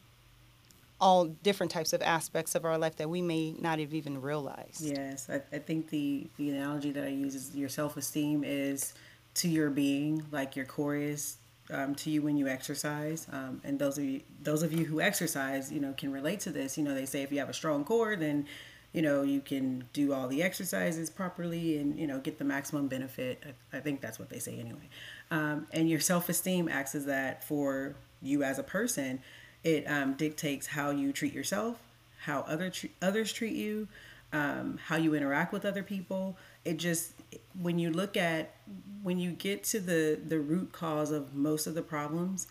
all 1.02 1.26
different 1.26 1.72
types 1.72 1.92
of 1.92 2.00
aspects 2.00 2.54
of 2.54 2.64
our 2.64 2.78
life 2.78 2.94
that 2.94 3.10
we 3.10 3.20
may 3.20 3.52
not 3.58 3.80
have 3.80 3.92
even 3.92 4.22
realized. 4.22 4.80
Yes, 4.80 5.28
I, 5.28 5.42
I 5.52 5.58
think 5.58 5.90
the, 5.90 6.28
the 6.36 6.50
analogy 6.50 6.92
that 6.92 7.02
I 7.04 7.08
use 7.08 7.34
is 7.34 7.54
your 7.56 7.68
self 7.68 7.96
esteem 7.96 8.44
is 8.44 8.94
to 9.34 9.48
your 9.48 9.68
being, 9.68 10.24
like 10.30 10.54
your 10.54 10.64
core 10.64 10.94
is 10.94 11.38
um, 11.72 11.96
to 11.96 12.10
you 12.10 12.22
when 12.22 12.36
you 12.36 12.46
exercise. 12.46 13.26
Um, 13.32 13.60
and 13.64 13.80
those 13.80 13.98
of 13.98 14.04
you 14.04 14.20
those 14.42 14.62
of 14.62 14.72
you 14.72 14.84
who 14.84 15.00
exercise, 15.00 15.72
you 15.72 15.80
know, 15.80 15.92
can 15.92 16.12
relate 16.12 16.38
to 16.40 16.50
this. 16.50 16.78
You 16.78 16.84
know, 16.84 16.94
they 16.94 17.06
say 17.06 17.22
if 17.22 17.32
you 17.32 17.40
have 17.40 17.50
a 17.50 17.54
strong 17.54 17.84
core, 17.84 18.14
then 18.14 18.46
you 18.92 19.02
know 19.02 19.22
you 19.22 19.40
can 19.40 19.88
do 19.92 20.12
all 20.12 20.28
the 20.28 20.40
exercises 20.40 21.10
properly 21.10 21.78
and 21.78 21.98
you 21.98 22.06
know 22.06 22.20
get 22.20 22.38
the 22.38 22.44
maximum 22.44 22.86
benefit. 22.86 23.42
I, 23.72 23.78
I 23.78 23.80
think 23.80 24.00
that's 24.00 24.20
what 24.20 24.30
they 24.30 24.38
say 24.38 24.56
anyway. 24.56 24.88
Um, 25.32 25.66
and 25.72 25.90
your 25.90 26.00
self 26.00 26.28
esteem 26.28 26.68
acts 26.68 26.94
as 26.94 27.06
that 27.06 27.42
for 27.42 27.96
you 28.20 28.44
as 28.44 28.60
a 28.60 28.62
person. 28.62 29.20
It 29.64 29.84
um, 29.86 30.14
dictates 30.14 30.66
how 30.66 30.90
you 30.90 31.12
treat 31.12 31.32
yourself, 31.32 31.78
how 32.20 32.40
other 32.40 32.72
others 33.00 33.32
treat 33.32 33.54
you, 33.54 33.88
um, 34.32 34.78
how 34.86 34.96
you 34.96 35.14
interact 35.14 35.52
with 35.52 35.64
other 35.64 35.82
people. 35.82 36.36
It 36.64 36.78
just 36.78 37.12
when 37.60 37.78
you 37.78 37.90
look 37.90 38.16
at 38.16 38.54
when 39.02 39.18
you 39.18 39.32
get 39.32 39.64
to 39.64 39.80
the 39.80 40.18
the 40.26 40.40
root 40.40 40.72
cause 40.72 41.10
of 41.10 41.34
most 41.34 41.66
of 41.66 41.74
the 41.74 41.82
problems, 41.82 42.48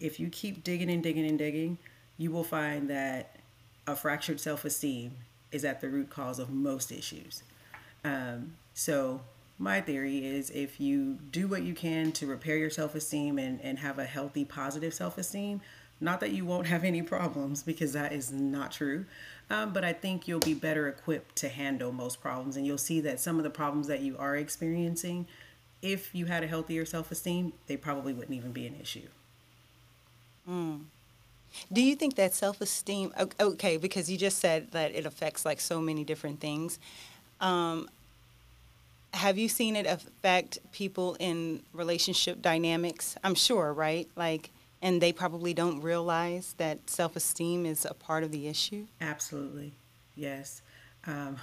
if 0.00 0.20
you 0.20 0.28
keep 0.28 0.62
digging 0.62 0.90
and 0.90 1.02
digging 1.02 1.26
and 1.26 1.38
digging, 1.38 1.78
you 2.18 2.30
will 2.30 2.44
find 2.44 2.90
that 2.90 3.36
a 3.86 3.96
fractured 3.96 4.40
self 4.40 4.64
esteem 4.64 5.12
is 5.52 5.64
at 5.64 5.80
the 5.80 5.88
root 5.88 6.10
cause 6.10 6.38
of 6.38 6.50
most 6.50 6.92
issues. 6.92 7.42
Um, 8.04 8.54
so 8.74 9.20
my 9.60 9.80
theory 9.80 10.24
is 10.24 10.48
if 10.50 10.80
you 10.80 11.18
do 11.30 11.46
what 11.46 11.62
you 11.62 11.74
can 11.74 12.12
to 12.12 12.26
repair 12.26 12.56
your 12.56 12.70
self-esteem 12.70 13.38
and, 13.38 13.60
and 13.60 13.78
have 13.78 13.98
a 13.98 14.04
healthy 14.04 14.44
positive 14.44 14.94
self-esteem 14.94 15.60
not 16.00 16.20
that 16.20 16.30
you 16.30 16.44
won't 16.44 16.66
have 16.66 16.84
any 16.84 17.02
problems 17.02 17.62
because 17.62 17.92
that 17.92 18.12
is 18.12 18.32
not 18.32 18.72
true 18.72 19.04
um, 19.50 19.72
but 19.72 19.84
i 19.84 19.92
think 19.92 20.26
you'll 20.26 20.40
be 20.40 20.54
better 20.54 20.88
equipped 20.88 21.36
to 21.36 21.48
handle 21.48 21.92
most 21.92 22.20
problems 22.20 22.56
and 22.56 22.66
you'll 22.66 22.78
see 22.78 23.00
that 23.00 23.20
some 23.20 23.36
of 23.38 23.44
the 23.44 23.50
problems 23.50 23.86
that 23.86 24.00
you 24.00 24.16
are 24.18 24.36
experiencing 24.36 25.26
if 25.82 26.14
you 26.14 26.26
had 26.26 26.42
a 26.42 26.46
healthier 26.46 26.84
self-esteem 26.84 27.52
they 27.66 27.76
probably 27.76 28.12
wouldn't 28.12 28.36
even 28.36 28.52
be 28.52 28.66
an 28.66 28.76
issue 28.80 29.08
Do 31.72 31.82
you 31.82 31.96
think 31.96 32.14
that 32.16 32.34
self-esteem 32.34 33.12
okay, 33.40 33.76
because 33.76 34.10
you 34.10 34.16
just 34.16 34.38
said 34.38 34.70
that 34.72 34.94
it 34.94 35.06
affects 35.06 35.44
like 35.44 35.60
so 35.60 35.80
many 35.80 36.04
different 36.04 36.40
things. 36.40 36.78
Um, 37.40 37.88
have 39.14 39.38
you 39.38 39.48
seen 39.48 39.74
it 39.74 39.86
affect 39.86 40.58
people 40.72 41.16
in 41.18 41.62
relationship 41.72 42.40
dynamics? 42.40 43.16
I'm 43.24 43.34
sure, 43.34 43.72
right? 43.72 44.08
Like 44.14 44.50
and 44.82 45.00
they 45.00 45.12
probably 45.12 45.54
don't 45.54 45.80
realize 45.80 46.54
that 46.58 46.88
self-esteem 46.88 47.66
is 47.66 47.84
a 47.84 47.94
part 47.94 48.24
of 48.24 48.32
the 48.32 48.48
issue. 48.48 48.86
Absolutely, 49.00 49.72
yes. 50.16 50.62
Um, 51.06 51.36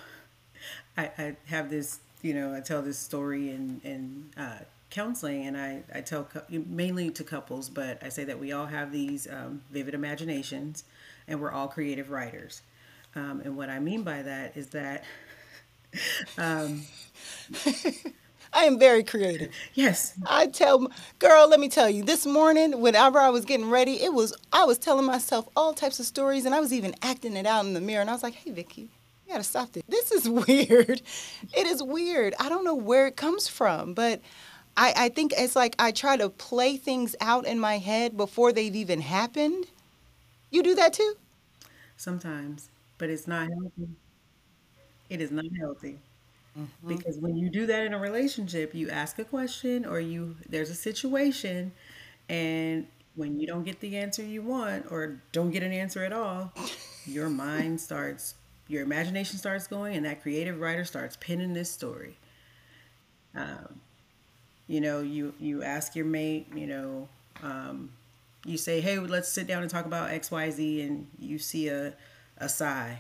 I, 0.97 1.11
I 1.17 1.35
have 1.47 1.69
this, 1.69 1.99
you 2.21 2.33
know, 2.33 2.53
I 2.53 2.61
tell 2.61 2.81
this 2.81 2.97
story 2.97 3.49
in 3.51 3.81
in 3.83 4.29
uh, 4.37 4.59
counseling, 4.89 5.45
and 5.45 5.57
I 5.57 5.83
I 5.93 6.01
tell 6.01 6.27
mainly 6.49 7.11
to 7.11 7.23
couples, 7.23 7.69
but 7.69 8.01
I 8.03 8.09
say 8.09 8.23
that 8.25 8.39
we 8.39 8.51
all 8.51 8.65
have 8.65 8.91
these 8.91 9.27
um, 9.29 9.61
vivid 9.71 9.93
imaginations, 9.93 10.83
and 11.27 11.41
we're 11.41 11.51
all 11.51 11.67
creative 11.67 12.09
writers. 12.09 12.61
Um, 13.15 13.41
and 13.43 13.57
what 13.57 13.69
I 13.69 13.79
mean 13.79 14.03
by 14.03 14.21
that 14.21 14.55
is 14.55 14.67
that, 14.69 15.03
I 18.53 18.63
am 18.63 18.79
very 18.79 19.03
creative. 19.03 19.51
yes, 19.73 20.13
I 20.25 20.47
tell, 20.47 20.91
girl, 21.19 21.47
let 21.47 21.59
me 21.59 21.69
tell 21.69 21.89
you, 21.89 22.03
this 22.03 22.25
morning, 22.25 22.81
whenever 22.81 23.19
I 23.19 23.29
was 23.29 23.45
getting 23.45 23.69
ready, 23.69 24.01
it 24.03 24.13
was, 24.13 24.35
I 24.51 24.65
was 24.65 24.77
telling 24.77 25.05
myself 25.05 25.47
all 25.55 25.73
types 25.73 25.99
of 25.99 26.05
stories 26.05 26.45
and 26.45 26.55
I 26.55 26.59
was 26.59 26.73
even 26.73 26.95
acting 27.01 27.35
it 27.35 27.45
out 27.45 27.65
in 27.65 27.73
the 27.73 27.81
mirror. 27.81 28.01
And 28.01 28.09
I 28.09 28.13
was 28.13 28.23
like, 28.23 28.35
hey, 28.35 28.51
Vicki, 28.51 28.81
you 28.81 29.31
gotta 29.31 29.43
stop 29.43 29.71
this. 29.73 29.83
This 29.87 30.11
is 30.11 30.29
weird. 30.47 31.01
It 31.53 31.67
is 31.67 31.83
weird. 31.83 32.33
I 32.39 32.49
don't 32.49 32.63
know 32.63 32.75
where 32.75 33.07
it 33.07 33.15
comes 33.15 33.47
from, 33.47 33.93
but 33.93 34.21
I, 34.75 34.93
I 34.95 35.09
think 35.09 35.33
it's 35.37 35.55
like 35.55 35.75
I 35.79 35.91
try 35.91 36.17
to 36.17 36.29
play 36.29 36.77
things 36.77 37.15
out 37.21 37.45
in 37.45 37.59
my 37.59 37.77
head 37.77 38.15
before 38.17 38.51
they've 38.51 38.75
even 38.75 39.01
happened. 39.01 39.65
You 40.51 40.63
do 40.63 40.75
that 40.75 40.93
too? 40.93 41.15
sometimes, 41.97 42.69
but 42.97 43.09
it's 43.09 43.27
not 43.27 43.49
healthy. 43.49 43.89
It 45.09 45.21
is 45.21 45.31
not 45.31 45.45
healthy. 45.59 45.99
Because 46.87 47.17
when 47.19 47.35
you 47.35 47.49
do 47.49 47.65
that 47.67 47.85
in 47.85 47.93
a 47.93 47.99
relationship, 47.99 48.73
you 48.73 48.89
ask 48.89 49.19
a 49.19 49.23
question 49.25 49.85
or 49.85 49.99
you 49.99 50.35
there's 50.49 50.69
a 50.69 50.75
situation 50.75 51.71
and 52.29 52.87
when 53.15 53.39
you 53.39 53.47
don't 53.47 53.63
get 53.63 53.79
the 53.79 53.97
answer 53.97 54.23
you 54.23 54.41
want 54.41 54.85
or 54.91 55.21
don't 55.31 55.51
get 55.51 55.63
an 55.63 55.71
answer 55.71 56.03
at 56.03 56.13
all, 56.13 56.53
your 57.05 57.29
mind 57.29 57.81
starts 57.81 58.35
your 58.67 58.83
imagination 58.83 59.37
starts 59.37 59.67
going 59.67 59.95
and 59.95 60.05
that 60.05 60.21
creative 60.21 60.59
writer 60.59 60.83
starts 60.85 61.15
penning 61.17 61.53
this 61.53 61.71
story. 61.71 62.17
You 64.67 64.81
know, 64.81 64.99
you 65.01 65.33
you 65.39 65.63
ask 65.63 65.95
your 65.95 66.05
mate, 66.05 66.47
you 66.53 66.67
know, 66.67 67.07
um, 67.41 67.91
you 68.45 68.57
say, 68.57 68.81
"Hey, 68.81 68.99
let's 68.99 69.29
sit 69.29 69.47
down 69.47 69.61
and 69.61 69.71
talk 69.71 69.85
about 69.85 70.09
XYZ," 70.11 70.81
and 70.81 71.07
you 71.19 71.39
see 71.39 71.69
a 71.69 71.93
a 72.37 72.49
sigh 72.49 72.99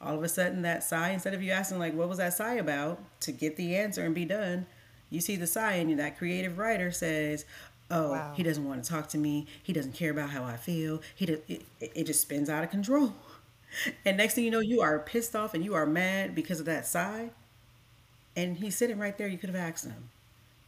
all 0.00 0.16
of 0.16 0.22
a 0.22 0.28
sudden 0.28 0.62
that 0.62 0.82
sigh 0.84 1.10
instead 1.10 1.34
of 1.34 1.42
you 1.42 1.50
asking 1.52 1.78
like 1.78 1.94
what 1.94 2.08
was 2.08 2.18
that 2.18 2.32
sigh 2.34 2.54
about 2.54 3.00
to 3.20 3.32
get 3.32 3.56
the 3.56 3.76
answer 3.76 4.04
and 4.04 4.14
be 4.14 4.24
done 4.24 4.66
you 5.10 5.20
see 5.20 5.36
the 5.36 5.46
sigh 5.46 5.74
and 5.74 5.98
that 5.98 6.18
creative 6.18 6.58
writer 6.58 6.90
says 6.90 7.44
oh 7.90 8.12
Wow. 8.12 8.32
he 8.36 8.42
doesn't 8.42 8.64
want 8.66 8.82
to 8.82 8.90
talk 8.90 9.08
to 9.10 9.18
me 9.18 9.46
he 9.62 9.72
doesn't 9.72 9.94
care 9.94 10.10
about 10.10 10.30
how 10.30 10.44
i 10.44 10.56
feel 10.56 11.00
he 11.14 11.26
does, 11.26 11.38
it, 11.48 11.64
it 11.80 12.04
just 12.04 12.20
spins 12.20 12.48
out 12.50 12.64
of 12.64 12.70
control 12.70 13.14
and 14.04 14.16
next 14.16 14.34
thing 14.34 14.44
you 14.44 14.50
know 14.50 14.60
you 14.60 14.80
are 14.80 14.98
pissed 14.98 15.34
off 15.36 15.54
and 15.54 15.64
you 15.64 15.74
are 15.74 15.86
mad 15.86 16.34
because 16.34 16.60
of 16.60 16.66
that 16.66 16.86
sigh 16.86 17.30
and 18.36 18.58
he's 18.58 18.76
sitting 18.76 18.98
right 18.98 19.16
there 19.18 19.28
you 19.28 19.38
could 19.38 19.48
have 19.50 19.56
asked 19.58 19.84
him 19.84 20.10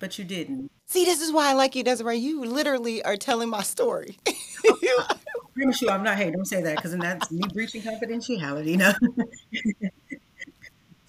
but 0.01 0.19
you 0.19 0.25
didn't. 0.25 0.71
See, 0.87 1.05
this 1.05 1.21
is 1.21 1.33
why 1.33 1.51
I 1.51 1.55
like 1.55 1.75
you, 1.75 1.85
Desireah. 1.85 2.21
You 2.21 2.45
literally 2.45 3.03
are 3.05 3.17
telling 3.17 3.49
my 3.51 3.63
story. 3.63 4.17
Oh, 4.67 5.07
I 5.11 5.17
promise 5.59 5.83
you, 5.83 5.91
I'm 5.91 6.03
not. 6.03 6.17
Hey, 6.17 6.31
don't 6.31 6.47
say 6.47 6.63
that 6.63 6.77
because 6.77 6.93
then 6.93 7.01
that's 7.01 7.31
me 7.31 7.43
breaching 7.53 7.83
confidentiality. 7.83 8.77
No. 8.77 8.93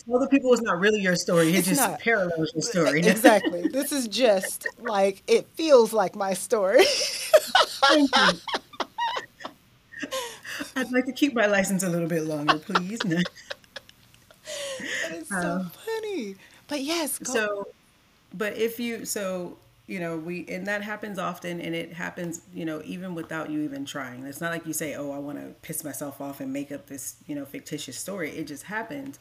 Tell 0.06 0.20
the 0.20 0.28
people 0.28 0.52
it's 0.54 0.62
not 0.62 0.80
really 0.80 1.02
your 1.02 1.16
story. 1.16 1.50
It 1.50 1.56
It's 1.56 1.68
just 1.68 1.82
not. 1.82 2.00
parallels 2.00 2.52
your 2.56 2.64
story. 2.64 3.02
exactly. 3.06 3.68
This 3.68 3.92
is 3.92 4.08
just 4.08 4.66
like 4.80 5.22
it 5.28 5.46
feels 5.54 5.94
like 5.94 6.16
my 6.16 6.34
story. 6.34 6.84
Thank 6.84 8.10
you. 8.16 8.40
I'd 10.76 10.92
like 10.92 11.06
to 11.06 11.12
keep 11.12 11.34
my 11.34 11.46
license 11.46 11.84
a 11.84 11.90
little 11.90 12.08
bit 12.08 12.24
longer, 12.26 12.58
please. 12.58 13.00
No. 13.08 13.20
It's 15.12 15.30
so 15.30 15.36
uh, 15.36 15.70
funny. 15.70 16.36
But 16.68 16.82
yes, 16.82 17.20
go. 17.20 17.34
So, 17.34 17.68
but 18.34 18.58
if 18.58 18.80
you, 18.80 19.06
so, 19.06 19.58
you 19.90 20.00
know, 20.00 20.18
we, 20.18 20.46
and 20.50 20.68
that 20.68 20.84
happens 20.84 21.20
often 21.20 21.60
and 21.62 21.76
it 21.76 21.94
happens, 21.94 22.42
you 22.54 22.66
know, 22.66 22.82
even 22.86 23.16
without 23.16 23.50
you 23.50 23.62
even 23.62 23.86
trying. 23.86 24.26
It's 24.26 24.42
not 24.42 24.52
like 24.52 24.68
you 24.68 24.74
say, 24.74 24.96
oh, 24.96 25.12
I 25.12 25.18
want 25.20 25.40
to 25.40 25.56
piss 25.64 25.84
myself 25.84 26.22
off 26.22 26.40
and 26.42 26.54
make 26.54 26.72
up 26.72 26.88
this, 26.88 27.16
you 27.28 27.36
know, 27.36 27.46
fictitious 27.46 27.98
story. 27.98 28.32
It 28.32 28.48
just 28.48 28.64
happens. 28.66 29.20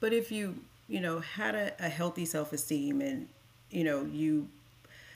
But 0.00 0.12
if 0.12 0.30
you, 0.30 0.56
you 0.88 1.00
know, 1.00 1.20
had 1.20 1.54
a, 1.54 1.72
a 1.80 1.88
healthy 1.88 2.26
self 2.26 2.52
esteem 2.52 3.00
and, 3.00 3.28
you 3.70 3.84
know, 3.84 4.04
you 4.04 4.48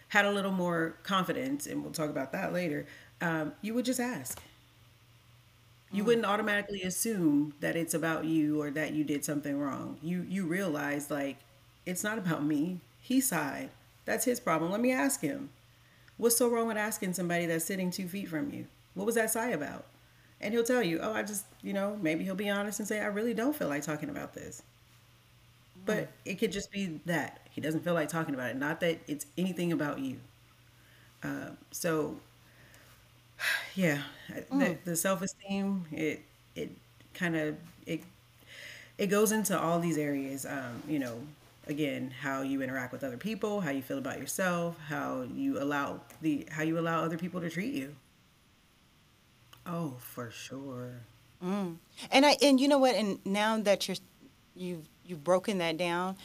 had 0.08 0.24
a 0.24 0.32
little 0.32 0.52
more 0.52 0.96
confidence, 1.02 1.66
and 1.66 1.82
we'll 1.82 1.92
talk 1.92 2.10
about 2.10 2.32
that 2.32 2.52
later, 2.52 2.86
um, 3.20 3.52
you 3.62 3.74
would 3.74 3.84
just 3.84 4.00
ask. 4.00 4.40
You 5.92 6.04
wouldn't 6.04 6.26
automatically 6.26 6.82
assume 6.82 7.54
that 7.60 7.76
it's 7.76 7.94
about 7.94 8.24
you 8.24 8.60
or 8.60 8.70
that 8.72 8.92
you 8.92 9.04
did 9.04 9.24
something 9.24 9.58
wrong. 9.58 9.98
You 10.02 10.22
you 10.28 10.44
realize 10.46 11.10
like 11.10 11.38
it's 11.86 12.04
not 12.04 12.18
about 12.18 12.44
me. 12.44 12.80
He 13.00 13.20
sighed. 13.20 13.70
That's 14.06 14.26
his 14.26 14.40
problem. 14.40 14.72
Let 14.72 14.80
me 14.82 14.92
ask 14.92 15.22
him. 15.22 15.50
What's 16.18 16.36
so 16.38 16.48
wrong 16.48 16.68
with 16.68 16.78
asking 16.78 17.14
somebody 17.14 17.46
that's 17.46 17.64
sitting 17.64 17.90
two 17.90 18.08
feet 18.08 18.28
from 18.28 18.52
you? 18.52 18.66
What 18.94 19.06
was 19.06 19.16
that 19.16 19.30
sigh 19.30 19.50
about? 19.50 19.86
And 20.40 20.54
he'll 20.54 20.64
tell 20.64 20.82
you, 20.82 21.00
oh, 21.02 21.12
I 21.14 21.22
just, 21.24 21.46
you 21.62 21.72
know, 21.74 21.98
maybe 22.02 22.24
he'll 22.24 22.34
be 22.36 22.50
honest 22.50 22.80
and 22.80 22.88
say, 22.88 23.00
I 23.00 23.06
really 23.06 23.34
don't 23.34 23.56
feel 23.56 23.68
like 23.68 23.82
talking 23.82 24.10
about 24.10 24.34
this. 24.34 24.62
But 25.84 26.08
it 26.24 26.34
could 26.36 26.50
just 26.52 26.70
be 26.72 27.00
that 27.06 27.46
he 27.50 27.60
doesn't 27.60 27.80
feel 27.84 27.94
like 27.94 28.08
talking 28.08 28.34
about 28.34 28.50
it, 28.50 28.56
not 28.56 28.80
that 28.80 28.98
it's 29.06 29.26
anything 29.38 29.72
about 29.72 29.98
you. 30.00 30.18
Uh, 31.22 31.50
so, 31.70 32.16
yeah, 33.74 34.02
the, 34.50 34.76
the 34.84 34.96
self 34.96 35.22
esteem 35.22 35.84
it 35.92 36.22
it 36.54 36.70
kind 37.14 37.36
of 37.36 37.56
it 37.86 38.02
it 38.98 39.08
goes 39.08 39.32
into 39.32 39.58
all 39.58 39.78
these 39.80 39.98
areas. 39.98 40.46
Um, 40.46 40.82
you 40.88 40.98
know, 40.98 41.16
again, 41.66 42.10
how 42.10 42.42
you 42.42 42.62
interact 42.62 42.92
with 42.92 43.04
other 43.04 43.16
people, 43.16 43.60
how 43.60 43.70
you 43.70 43.82
feel 43.82 43.98
about 43.98 44.18
yourself, 44.18 44.78
how 44.88 45.22
you 45.22 45.60
allow 45.60 46.00
the 46.20 46.46
how 46.50 46.62
you 46.62 46.78
allow 46.78 47.02
other 47.02 47.18
people 47.18 47.40
to 47.40 47.50
treat 47.50 47.74
you. 47.74 47.94
Oh, 49.66 49.94
for 49.98 50.30
sure. 50.30 51.02
Mm. 51.44 51.76
and 52.10 52.24
I 52.24 52.36
and 52.42 52.60
you 52.60 52.68
know 52.68 52.78
what? 52.78 52.94
And 52.94 53.18
now 53.26 53.58
that 53.58 53.88
you're 53.88 53.96
you've 54.54 54.88
you've 55.04 55.24
broken 55.24 55.58
that 55.58 55.76
down, 55.76 56.16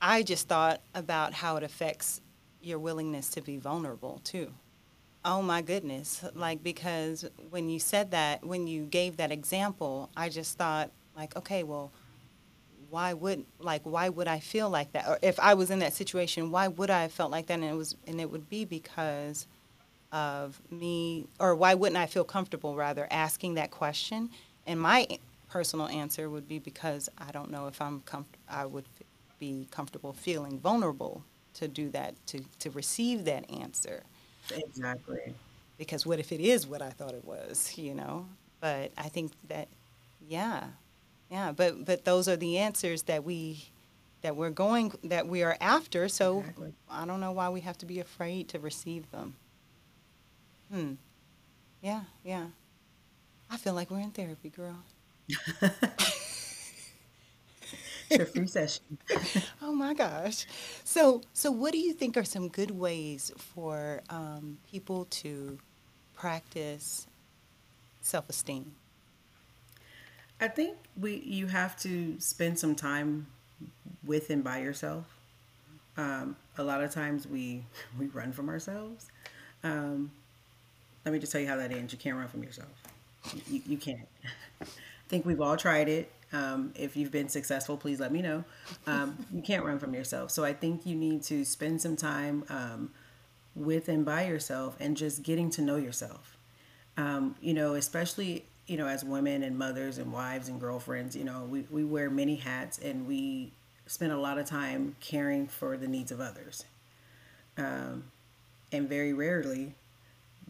I 0.00 0.22
just 0.22 0.48
thought 0.48 0.80
about 0.94 1.32
how 1.32 1.56
it 1.56 1.62
affects 1.62 2.20
your 2.60 2.78
willingness 2.78 3.30
to 3.30 3.40
be 3.40 3.56
vulnerable 3.56 4.20
too. 4.24 4.52
Oh 5.24 5.42
my 5.42 5.60
goodness. 5.60 6.24
Like, 6.34 6.62
because 6.62 7.28
when 7.50 7.68
you 7.68 7.80
said 7.80 8.12
that, 8.12 8.44
when 8.46 8.68
you 8.68 8.84
gave 8.84 9.16
that 9.16 9.32
example, 9.32 10.08
I 10.16 10.28
just 10.28 10.56
thought, 10.56 10.92
like, 11.16 11.34
okay, 11.36 11.64
well, 11.64 11.90
why 12.96 13.12
would, 13.12 13.44
like, 13.60 13.82
why 13.84 14.08
would 14.08 14.26
I 14.26 14.38
feel 14.40 14.70
like 14.70 14.92
that? 14.92 15.06
Or 15.06 15.18
if 15.20 15.38
I 15.38 15.52
was 15.52 15.70
in 15.70 15.80
that 15.80 15.92
situation, 15.92 16.50
why 16.50 16.68
would 16.68 16.88
I 16.88 17.02
have 17.02 17.12
felt 17.12 17.30
like 17.30 17.46
that? 17.48 17.54
And 17.54 17.64
it 17.64 17.74
was, 17.74 17.94
and 18.06 18.18
it 18.22 18.30
would 18.30 18.48
be 18.48 18.64
because 18.64 19.46
of 20.12 20.60
me, 20.70 21.26
or 21.38 21.54
why 21.54 21.74
wouldn't 21.74 21.98
I 21.98 22.06
feel 22.06 22.24
comfortable 22.24 22.74
rather 22.74 23.06
asking 23.10 23.54
that 23.54 23.70
question? 23.70 24.30
And 24.66 24.80
my 24.80 25.06
personal 25.50 25.88
answer 25.88 26.30
would 26.30 26.48
be 26.48 26.58
because 26.58 27.10
I 27.18 27.32
don't 27.32 27.50
know 27.50 27.66
if 27.66 27.82
I'm 27.82 28.00
com- 28.00 28.24
I 28.48 28.64
would 28.64 28.86
f- 28.98 29.06
be 29.38 29.68
comfortable 29.70 30.14
feeling 30.14 30.58
vulnerable 30.58 31.22
to 31.54 31.68
do 31.68 31.90
that, 31.90 32.14
to, 32.28 32.40
to 32.60 32.70
receive 32.70 33.26
that 33.26 33.44
answer 33.50 34.04
Exactly. 34.50 35.34
because 35.76 36.06
what 36.06 36.18
if 36.18 36.32
it 36.32 36.40
is 36.40 36.66
what 36.66 36.82
I 36.82 36.90
thought 36.90 37.14
it 37.14 37.24
was, 37.24 37.76
you 37.76 37.94
know? 37.94 38.26
But 38.60 38.92
I 38.96 39.08
think 39.08 39.32
that, 39.48 39.68
yeah, 40.20 40.64
yeah. 41.30 41.52
But 41.52 41.84
but 41.84 42.04
those 42.04 42.28
are 42.28 42.36
the 42.36 42.58
answers 42.58 43.02
that 43.04 43.24
we 43.24 43.70
that 44.22 44.36
we're 44.36 44.50
going 44.50 44.92
that 45.04 45.26
we 45.28 45.42
are 45.42 45.56
after. 45.60 46.08
So 46.08 46.40
Exactly. 46.40 46.74
I 46.90 47.06
don't 47.06 47.20
know 47.20 47.32
why 47.32 47.48
we 47.50 47.60
have 47.60 47.78
to 47.78 47.86
be 47.86 48.00
afraid 48.00 48.48
to 48.50 48.58
receive 48.58 49.10
them. 49.10 49.36
Hmm. 50.70 50.94
Yeah, 51.82 52.02
yeah. 52.24 52.46
I 53.50 53.56
feel 53.56 53.74
like 53.74 53.90
we're 53.90 54.00
in 54.00 54.10
therapy, 54.10 54.50
girl. 54.50 54.84
It's 58.10 58.30
free 58.30 58.46
session. 58.46 58.98
Oh 59.62 59.72
my 59.72 59.94
gosh. 59.94 60.46
So 60.84 61.22
so 61.32 61.50
what 61.50 61.72
do 61.72 61.78
you 61.78 61.92
think 61.92 62.16
are 62.16 62.24
some 62.24 62.48
good 62.48 62.70
ways 62.70 63.32
for 63.36 64.02
um, 64.10 64.58
people 64.70 65.06
to 65.22 65.58
practice 66.14 67.06
self-esteem? 68.00 68.74
I 70.40 70.48
think 70.48 70.76
we 71.00 71.16
you 71.24 71.46
have 71.46 71.78
to 71.80 72.16
spend 72.20 72.58
some 72.58 72.74
time 72.74 73.26
with 74.04 74.30
and 74.30 74.44
by 74.44 74.58
yourself. 74.60 75.04
Um, 75.96 76.36
a 76.58 76.64
lot 76.64 76.82
of 76.82 76.92
times 76.92 77.26
we 77.26 77.64
we 77.98 78.06
run 78.08 78.32
from 78.32 78.48
ourselves. 78.48 79.06
Um, 79.64 80.10
let 81.04 81.12
me 81.12 81.18
just 81.18 81.32
tell 81.32 81.40
you 81.40 81.48
how 81.48 81.56
that 81.56 81.72
ends. 81.72 81.92
You 81.92 81.98
can't 81.98 82.16
run 82.16 82.28
from 82.28 82.42
yourself. 82.42 82.70
You, 83.50 83.62
you 83.66 83.76
can't. 83.78 84.08
I 84.62 84.66
think 85.08 85.24
we've 85.26 85.40
all 85.40 85.56
tried 85.56 85.88
it. 85.88 86.10
Um, 86.32 86.72
if 86.76 86.96
you've 86.96 87.12
been 87.12 87.28
successful, 87.28 87.76
please 87.76 88.00
let 88.00 88.12
me 88.12 88.22
know. 88.22 88.44
Um, 88.86 89.26
you 89.32 89.42
can't 89.42 89.64
run 89.64 89.78
from 89.78 89.94
yourself. 89.94 90.30
So 90.32 90.44
I 90.44 90.52
think 90.52 90.84
you 90.84 90.96
need 90.96 91.22
to 91.24 91.44
spend 91.44 91.80
some 91.80 91.96
time 91.96 92.44
um, 92.48 92.90
with 93.54 93.88
and 93.88 94.04
by 94.04 94.26
yourself 94.26 94.76
and 94.80 94.96
just 94.96 95.22
getting 95.22 95.50
to 95.50 95.62
know 95.62 95.76
yourself 95.76 96.36
um, 96.96 97.34
you 97.40 97.54
know, 97.54 97.74
especially, 97.74 98.44
you 98.66 98.76
know, 98.76 98.86
as 98.86 99.04
women 99.04 99.42
and 99.42 99.56
mothers 99.56 99.98
and 99.98 100.12
wives 100.12 100.48
and 100.48 100.60
girlfriends, 100.60 101.14
you 101.14 101.24
know, 101.24 101.46
we, 101.48 101.64
we 101.70 101.84
wear 101.84 102.10
many 102.10 102.36
hats 102.36 102.78
and 102.78 103.06
we 103.06 103.52
spend 103.86 104.12
a 104.12 104.18
lot 104.18 104.38
of 104.38 104.46
time 104.46 104.96
caring 105.00 105.46
for 105.46 105.76
the 105.76 105.86
needs 105.86 106.10
of 106.10 106.20
others. 106.20 106.64
Um, 107.56 108.04
and 108.72 108.88
very 108.88 109.12
rarely 109.12 109.74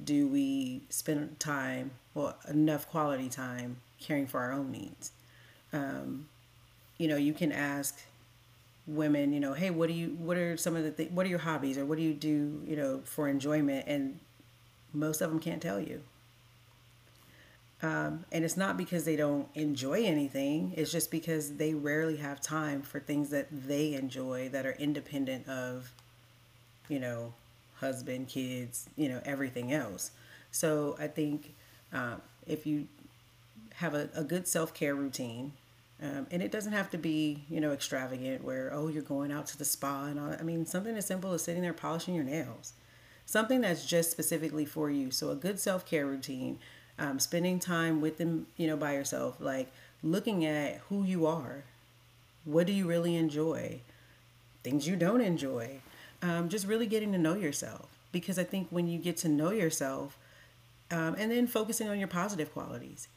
do 0.02 0.26
we 0.26 0.82
spend 0.88 1.38
time, 1.38 1.90
well, 2.14 2.36
enough 2.48 2.88
quality 2.88 3.28
time 3.28 3.76
caring 4.00 4.26
for 4.26 4.40
our 4.40 4.52
own 4.52 4.70
needs. 4.70 5.12
Um, 5.72 6.28
you 6.98 7.08
know, 7.08 7.16
you 7.16 7.34
can 7.34 7.52
ask 7.52 8.00
women, 8.86 9.32
you 9.32 9.40
know, 9.40 9.52
hey, 9.52 9.70
what 9.70 9.88
do 9.88 9.94
you, 9.94 10.16
what 10.18 10.36
are 10.36 10.56
some 10.56 10.76
of 10.76 10.84
the, 10.84 10.90
th- 10.90 11.10
what 11.10 11.26
are 11.26 11.28
your 11.28 11.38
hobbies 11.38 11.76
or 11.76 11.84
what 11.84 11.98
do 11.98 12.04
you 12.04 12.14
do, 12.14 12.62
you 12.66 12.76
know, 12.76 13.00
for 13.04 13.28
enjoyment? 13.28 13.84
And 13.86 14.20
most 14.92 15.20
of 15.20 15.30
them 15.30 15.40
can't 15.40 15.60
tell 15.60 15.80
you. 15.80 16.00
Um, 17.82 18.24
and 18.32 18.44
it's 18.44 18.56
not 18.56 18.78
because 18.78 19.04
they 19.04 19.16
don't 19.16 19.48
enjoy 19.54 20.04
anything, 20.04 20.72
it's 20.76 20.90
just 20.90 21.10
because 21.10 21.56
they 21.56 21.74
rarely 21.74 22.16
have 22.16 22.40
time 22.40 22.80
for 22.80 23.00
things 23.00 23.28
that 23.30 23.48
they 23.50 23.92
enjoy 23.92 24.48
that 24.48 24.64
are 24.64 24.72
independent 24.72 25.46
of, 25.46 25.92
you 26.88 26.98
know, 26.98 27.34
husband, 27.74 28.28
kids, 28.28 28.88
you 28.96 29.10
know, 29.10 29.20
everything 29.26 29.72
else. 29.72 30.12
So 30.50 30.96
I 30.98 31.06
think 31.06 31.54
um, 31.92 32.22
if 32.46 32.66
you 32.66 32.88
have 33.74 33.94
a, 33.94 34.08
a 34.14 34.24
good 34.24 34.48
self 34.48 34.72
care 34.72 34.94
routine, 34.94 35.52
um, 36.02 36.26
and 36.30 36.42
it 36.42 36.50
doesn't 36.50 36.72
have 36.72 36.90
to 36.90 36.98
be, 36.98 37.44
you 37.50 37.60
know, 37.60 37.72
extravagant 37.72 38.42
where, 38.42 38.70
oh, 38.72 38.88
you're 38.88 39.02
going 39.02 39.30
out 39.30 39.46
to 39.48 39.58
the 39.58 39.66
spa 39.66 40.06
and 40.06 40.18
all 40.18 40.30
that. 40.30 40.40
I 40.40 40.44
mean, 40.44 40.64
something 40.64 40.96
as 40.96 41.06
simple 41.06 41.32
as 41.34 41.42
sitting 41.42 41.62
there 41.62 41.74
polishing 41.74 42.14
your 42.14 42.24
nails 42.24 42.72
something 43.26 43.60
that's 43.60 43.84
just 43.84 44.10
specifically 44.10 44.64
for 44.64 44.88
you. 44.88 45.10
So 45.10 45.30
a 45.30 45.34
good 45.34 45.60
self 45.60 45.84
care 45.84 46.06
routine, 46.06 46.58
um, 46.98 47.18
spending 47.18 47.58
time 47.58 48.00
with 48.00 48.18
them, 48.18 48.46
you 48.56 48.66
know, 48.66 48.76
by 48.76 48.94
yourself, 48.94 49.36
like 49.40 49.70
looking 50.02 50.44
at 50.44 50.78
who 50.88 51.04
you 51.04 51.26
are, 51.26 51.64
what 52.44 52.66
do 52.66 52.72
you 52.72 52.86
really 52.86 53.16
enjoy, 53.16 53.80
things 54.62 54.86
you 54.86 54.96
don't 54.96 55.20
enjoy, 55.20 55.80
um, 56.22 56.48
just 56.48 56.66
really 56.66 56.86
getting 56.86 57.12
to 57.12 57.18
know 57.18 57.34
yourself. 57.34 57.88
Because 58.12 58.38
I 58.38 58.44
think 58.44 58.68
when 58.70 58.88
you 58.88 58.98
get 58.98 59.16
to 59.18 59.28
know 59.28 59.50
yourself, 59.50 60.16
um, 60.90 61.16
and 61.18 61.30
then 61.30 61.46
focusing 61.46 61.88
on 61.88 61.98
your 61.98 62.08
positive 62.08 62.52
qualities. 62.52 63.08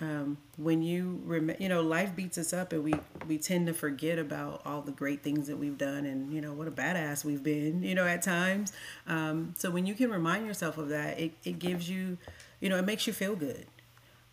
Um, 0.00 0.38
when 0.56 0.82
you 0.82 1.20
rem- 1.24 1.54
you 1.60 1.68
know 1.68 1.80
life 1.80 2.16
beats 2.16 2.36
us 2.36 2.52
up 2.52 2.72
and 2.72 2.82
we 2.82 2.92
we 3.28 3.38
tend 3.38 3.68
to 3.68 3.74
forget 3.74 4.18
about 4.18 4.62
all 4.64 4.80
the 4.80 4.90
great 4.90 5.22
things 5.22 5.46
that 5.46 5.58
we've 5.58 5.78
done 5.78 6.06
and 6.06 6.32
you 6.32 6.40
know 6.40 6.52
what 6.52 6.66
a 6.66 6.72
badass 6.72 7.24
we've 7.24 7.42
been 7.44 7.84
you 7.84 7.94
know 7.94 8.04
at 8.04 8.20
times 8.20 8.72
um, 9.06 9.54
so 9.56 9.70
when 9.70 9.86
you 9.86 9.94
can 9.94 10.10
remind 10.10 10.44
yourself 10.44 10.76
of 10.76 10.88
that 10.88 11.20
it, 11.20 11.32
it 11.44 11.60
gives 11.60 11.88
you 11.88 12.18
you 12.62 12.70
know 12.70 12.78
it 12.78 12.86
makes 12.86 13.06
you 13.06 13.12
feel 13.12 13.36
good. 13.36 13.66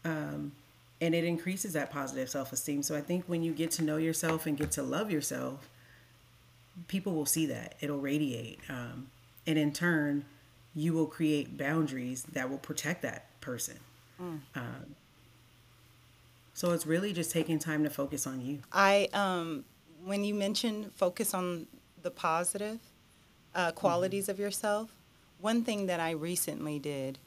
Um, 0.06 0.54
and 1.02 1.16
it 1.16 1.24
increases 1.24 1.74
that 1.74 1.92
positive 1.92 2.30
self-esteem. 2.30 2.84
So 2.84 2.96
i 2.96 3.02
think 3.02 3.26
when 3.26 3.44
you 3.44 3.52
get 3.52 3.72
to 3.72 3.84
know 3.84 3.98
yourself 3.98 4.46
and 4.46 4.58
get 4.58 4.72
to 4.72 4.84
love 4.84 5.12
yourself 5.12 5.68
people 6.88 7.14
will 7.14 7.26
see 7.26 7.46
that. 7.48 7.76
It'll 7.82 8.00
radiate 8.00 8.60
um, 8.70 9.08
and 9.46 9.58
in 9.58 9.74
turn 9.74 10.24
you 10.74 10.94
will 10.94 11.08
create 11.08 11.58
boundaries 11.58 12.24
that 12.32 12.50
will 12.50 12.60
protect 12.60 13.02
that 13.02 13.26
person. 13.42 13.80
Mm. 14.22 14.40
um, 14.56 14.96
so 16.54 16.72
it's 16.72 16.86
really 16.86 17.14
just 17.14 17.32
taking 17.32 17.58
time 17.58 17.86
to 17.86 17.90
focus 17.90 18.28
on 18.28 18.42
you. 18.42 18.60
I 18.72 19.08
um, 19.14 19.64
when 20.04 20.24
you 20.24 20.34
mentioned 20.34 20.92
focus 20.94 21.34
on 21.34 21.68
the 22.02 22.12
positive 22.12 22.80
uh, 23.56 23.72
qualities 23.72 24.26
mm-hmm. 24.26 24.32
of 24.32 24.40
yourself 24.40 24.96
one 25.42 25.64
thing 25.64 25.88
that 25.88 26.00
i 26.00 26.12
recently 26.12 26.80
did 26.80 27.18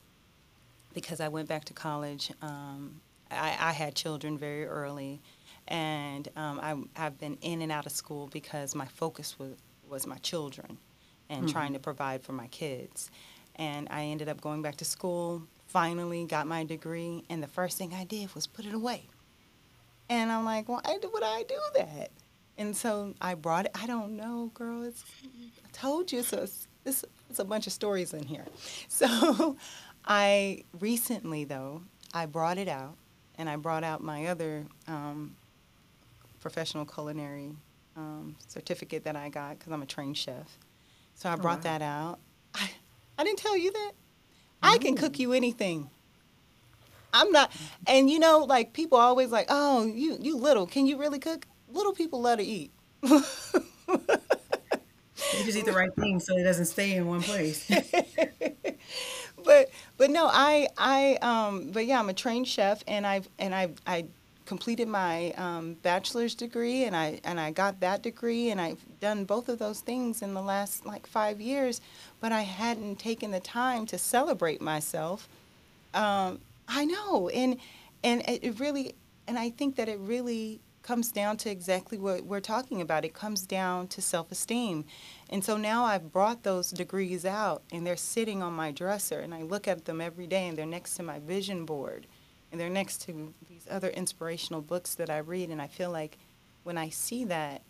because 0.95 1.21
i 1.21 1.29
went 1.29 1.49
back 1.49 1.65
to 1.65 1.73
college 1.73 2.33
um, 2.43 3.01
I, 3.31 3.57
I 3.59 3.73
had 3.73 3.95
children 3.95 4.37
very 4.37 4.67
early 4.67 5.21
and 5.69 6.29
um, 6.37 6.61
I, 6.97 7.01
have 7.01 7.19
been 7.19 7.39
in 7.41 7.63
and 7.63 7.71
out 7.71 7.87
of 7.87 7.93
school 7.93 8.29
because 8.33 8.75
my 8.75 8.87
focus 8.87 9.39
was, 9.39 9.55
was 9.89 10.07
my 10.07 10.19
children 10.19 10.79
and 11.31 11.45
mm-hmm. 11.45 11.53
trying 11.53 11.73
to 11.73 11.79
provide 11.79 12.23
for 12.23 12.33
my 12.33 12.49
kids. 12.49 13.11
And 13.57 13.89
I 13.91 14.05
ended 14.05 14.29
up 14.29 14.41
going 14.41 14.63
back 14.63 14.77
to 14.77 14.85
school, 14.85 15.43
finally 15.67 16.25
got 16.25 16.47
my 16.47 16.65
degree, 16.65 17.25
and 17.29 17.43
the 17.43 17.49
first 17.49 17.79
thing 17.79 17.95
I 17.95 18.05
did 18.05 18.35
was 18.35 18.47
put 18.47 18.67
it 18.67 18.75
away. 18.75 19.09
And 20.09 20.33
I'm 20.33 20.45
like, 20.45 20.69
why 20.69 20.83
would 20.87 21.23
I 21.23 21.45
do 21.45 21.59
that? 21.77 22.11
And 22.59 22.77
so 22.77 23.15
I 23.21 23.35
brought 23.35 23.67
it. 23.67 23.73
I 23.75 23.87
don't 23.87 24.17
know, 24.17 24.51
girl. 24.55 24.83
It's, 24.83 25.05
I 25.65 25.69
told 25.73 26.13
you, 26.13 26.23
so 26.23 26.39
it's, 26.39 26.67
it's, 26.85 27.05
it's 27.31 27.39
a 27.39 27.45
bunch 27.45 27.67
of 27.67 27.73
stories 27.73 28.13
in 28.13 28.25
here. 28.25 28.47
So 28.89 29.57
I 30.05 30.65
recently, 30.79 31.45
though, 31.45 31.83
I 32.13 32.27
brought 32.27 32.59
it 32.59 32.69
out, 32.69 32.97
and 33.39 33.49
I 33.49 33.57
brought 33.57 33.85
out 33.85 34.03
my 34.03 34.27
other 34.27 34.65
um, 34.87 35.37
professional 36.41 36.85
culinary 36.85 37.55
um, 37.97 38.37
certificate 38.49 39.05
that 39.05 39.17
I 39.17 39.29
got 39.29 39.59
because 39.59 39.73
I'm 39.73 39.83
a 39.83 39.87
trained 39.87 40.17
chef. 40.17 40.59
So 41.15 41.29
I 41.29 41.37
brought 41.37 41.63
that 41.63 41.83
out. 41.83 42.19
I, 42.55 42.71
I 43.19 43.25
didn't 43.25 43.39
tell 43.39 43.57
you 43.57 43.71
that. 43.73 43.93
I 44.63 44.79
can 44.79 44.97
cook 44.97 45.19
you 45.19 45.33
anything. 45.33 45.91
I'm 47.15 47.31
not, 47.31 47.53
and 47.87 48.09
you 48.09 48.19
know, 48.19 48.39
like 48.49 48.73
people 48.73 48.97
always 48.99 49.31
like, 49.31 49.47
oh, 49.51 49.85
you 49.85 50.17
you 50.21 50.37
little, 50.37 50.67
can 50.67 50.87
you 50.87 50.97
really 50.99 51.19
cook? 51.19 51.47
Little 51.69 51.93
people 51.93 52.23
love 52.23 52.39
to 52.39 52.45
eat. 52.45 52.71
you 53.03 53.21
just 55.45 55.59
eat 55.59 55.67
the 55.67 55.73
right 55.75 55.95
thing 55.95 56.21
so 56.21 56.37
it 56.37 56.45
doesn't 56.45 56.67
stay 56.67 56.95
in 56.95 57.07
one 57.07 57.23
place. 57.23 57.71
but 59.45 59.71
but 59.97 60.11
no, 60.11 60.29
I 60.31 60.69
I 60.79 61.19
um 61.23 61.71
but 61.71 61.87
yeah, 61.87 61.99
I'm 61.99 62.09
a 62.09 62.15
trained 62.15 62.49
chef 62.49 62.83
and 62.87 63.07
I've 63.07 63.29
and 63.39 63.55
I 63.55 63.71
I 63.87 64.07
completed 64.45 64.89
my 64.89 65.31
um, 65.33 65.75
bachelor's 65.83 66.35
degree 66.35 66.85
and 66.85 66.97
I 66.97 67.21
and 67.25 67.39
I 67.39 67.53
got 67.53 67.81
that 67.81 68.03
degree 68.03 68.51
and 68.51 68.61
I've 68.61 68.85
done 69.01 69.25
both 69.25 69.49
of 69.49 69.59
those 69.59 69.81
things 69.81 70.23
in 70.23 70.35
the 70.35 70.43
last 70.43 70.85
like 70.85 71.07
five 71.07 71.41
years, 71.41 71.81
but 72.21 72.33
I 72.33 72.43
hadn't 72.43 72.99
taken 72.99 73.31
the 73.31 73.41
time 73.41 73.87
to 73.87 73.99
celebrate 73.99 74.61
myself. 74.61 75.29
Um, 75.95 76.41
I 76.69 76.85
know, 76.85 77.29
and 77.29 77.59
and 78.03 78.23
it 78.29 78.59
really, 78.59 78.95
and 79.27 79.39
I 79.39 79.51
think 79.51 79.77
that 79.77 79.89
it 79.89 79.99
really 80.01 80.61
comes 80.83 81.13
down 81.13 81.37
to 81.39 81.51
exactly 81.51 81.99
what 81.99 82.25
we're 82.25 82.41
talking 82.41 82.81
about. 82.81 83.05
It 83.05 83.15
comes 83.15 83.47
down 83.47 83.89
to 83.89 84.03
self-esteem, 84.03 84.85
and 85.31 85.45
so 85.45 85.57
now 85.57 85.85
I've 85.85 86.13
brought 86.13 86.43
those 86.43 86.71
degrees 86.71 87.25
out 87.25 87.63
and 87.73 87.87
they're 87.87 87.97
sitting 87.97 88.43
on 88.43 88.53
my 88.53 88.71
dresser, 88.71 89.21
and 89.21 89.35
I 89.35 89.43
look 89.43 89.69
at 89.69 89.85
them 89.85 90.01
every 90.01 90.27
day, 90.27 90.49
and 90.49 90.57
they're 90.59 90.67
next 90.67 90.97
to 90.97 91.03
my 91.03 91.19
vision 91.19 91.65
board 91.65 92.07
and 92.51 92.61
they're 92.61 92.69
next 92.69 92.99
to 92.99 93.33
these 93.49 93.67
other 93.71 93.89
inspirational 93.89 94.61
books 94.61 94.95
that 94.97 95.09
I 95.09 95.19
read, 95.19 95.49
and 95.49 95.61
I 95.61 95.67
feel 95.67 95.91
like 95.91 96.19
when 96.65 96.77
I 96.77 96.91
see 96.91 97.25
that, 97.25 97.63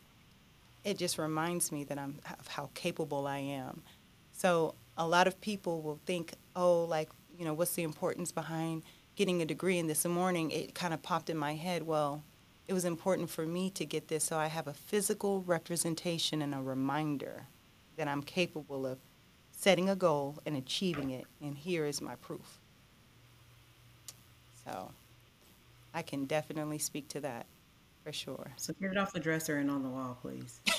it 0.85 0.99
just 0.99 1.19
reminds 1.19 1.71
me 1.71 1.85
that 1.85 1.99
I'm 1.99 2.19
of 2.41 2.49
how 2.49 2.71
capable 2.75 3.29
I 3.29 3.39
am. 3.39 3.83
So 4.33 4.75
a 4.99 5.07
lot 5.07 5.29
of 5.29 5.41
people 5.41 5.83
will 5.83 6.01
think, 6.05 6.33
oh, 6.57 6.85
like 6.85 7.09
you 7.39 7.45
know, 7.45 7.55
what's 7.55 7.75
the 7.75 7.85
importance 7.85 8.33
behind 8.33 8.83
getting 9.15 9.41
a 9.41 9.47
degree? 9.47 9.79
And 9.79 9.89
this 9.89 10.05
morning, 10.05 10.51
it 10.51 10.75
kind 10.75 10.93
of 10.93 11.01
popped 11.03 11.31
in 11.31 11.37
my 11.37 11.55
head. 11.55 11.87
Well, 11.87 12.25
it 12.69 12.73
was 12.73 12.85
important 12.85 13.31
for 13.31 13.47
me 13.47 13.71
to 13.71 13.85
get 13.85 14.09
this, 14.09 14.25
so 14.25 14.37
I 14.37 14.47
have 14.47 14.67
a 14.67 14.73
physical 14.73 15.43
representation 15.43 16.43
and 16.43 16.55
a 16.55 16.61
reminder 16.61 17.47
that 17.97 18.09
I'm 18.09 18.23
capable 18.23 18.87
of 18.87 18.99
setting 19.51 19.89
a 19.89 19.97
goal 19.97 20.39
and 20.47 20.57
achieving 20.57 21.11
it. 21.11 21.27
And 21.41 21.57
here 21.57 21.85
is 21.85 22.01
my 22.01 22.15
proof. 22.17 22.59
So 24.65 24.91
I 25.93 26.03
can 26.03 26.25
definitely 26.25 26.79
speak 26.79 27.09
to 27.09 27.21
that 27.21 27.47
for 28.05 28.13
sure. 28.13 28.53
So 28.57 28.73
get 28.81 28.93
it 28.93 28.97
off 28.97 29.13
the 29.13 29.21
dresser 29.21 29.59
and 29.59 29.71
on 29.71 29.83
the 29.83 29.89
wall, 29.89 30.19
please. 30.21 30.61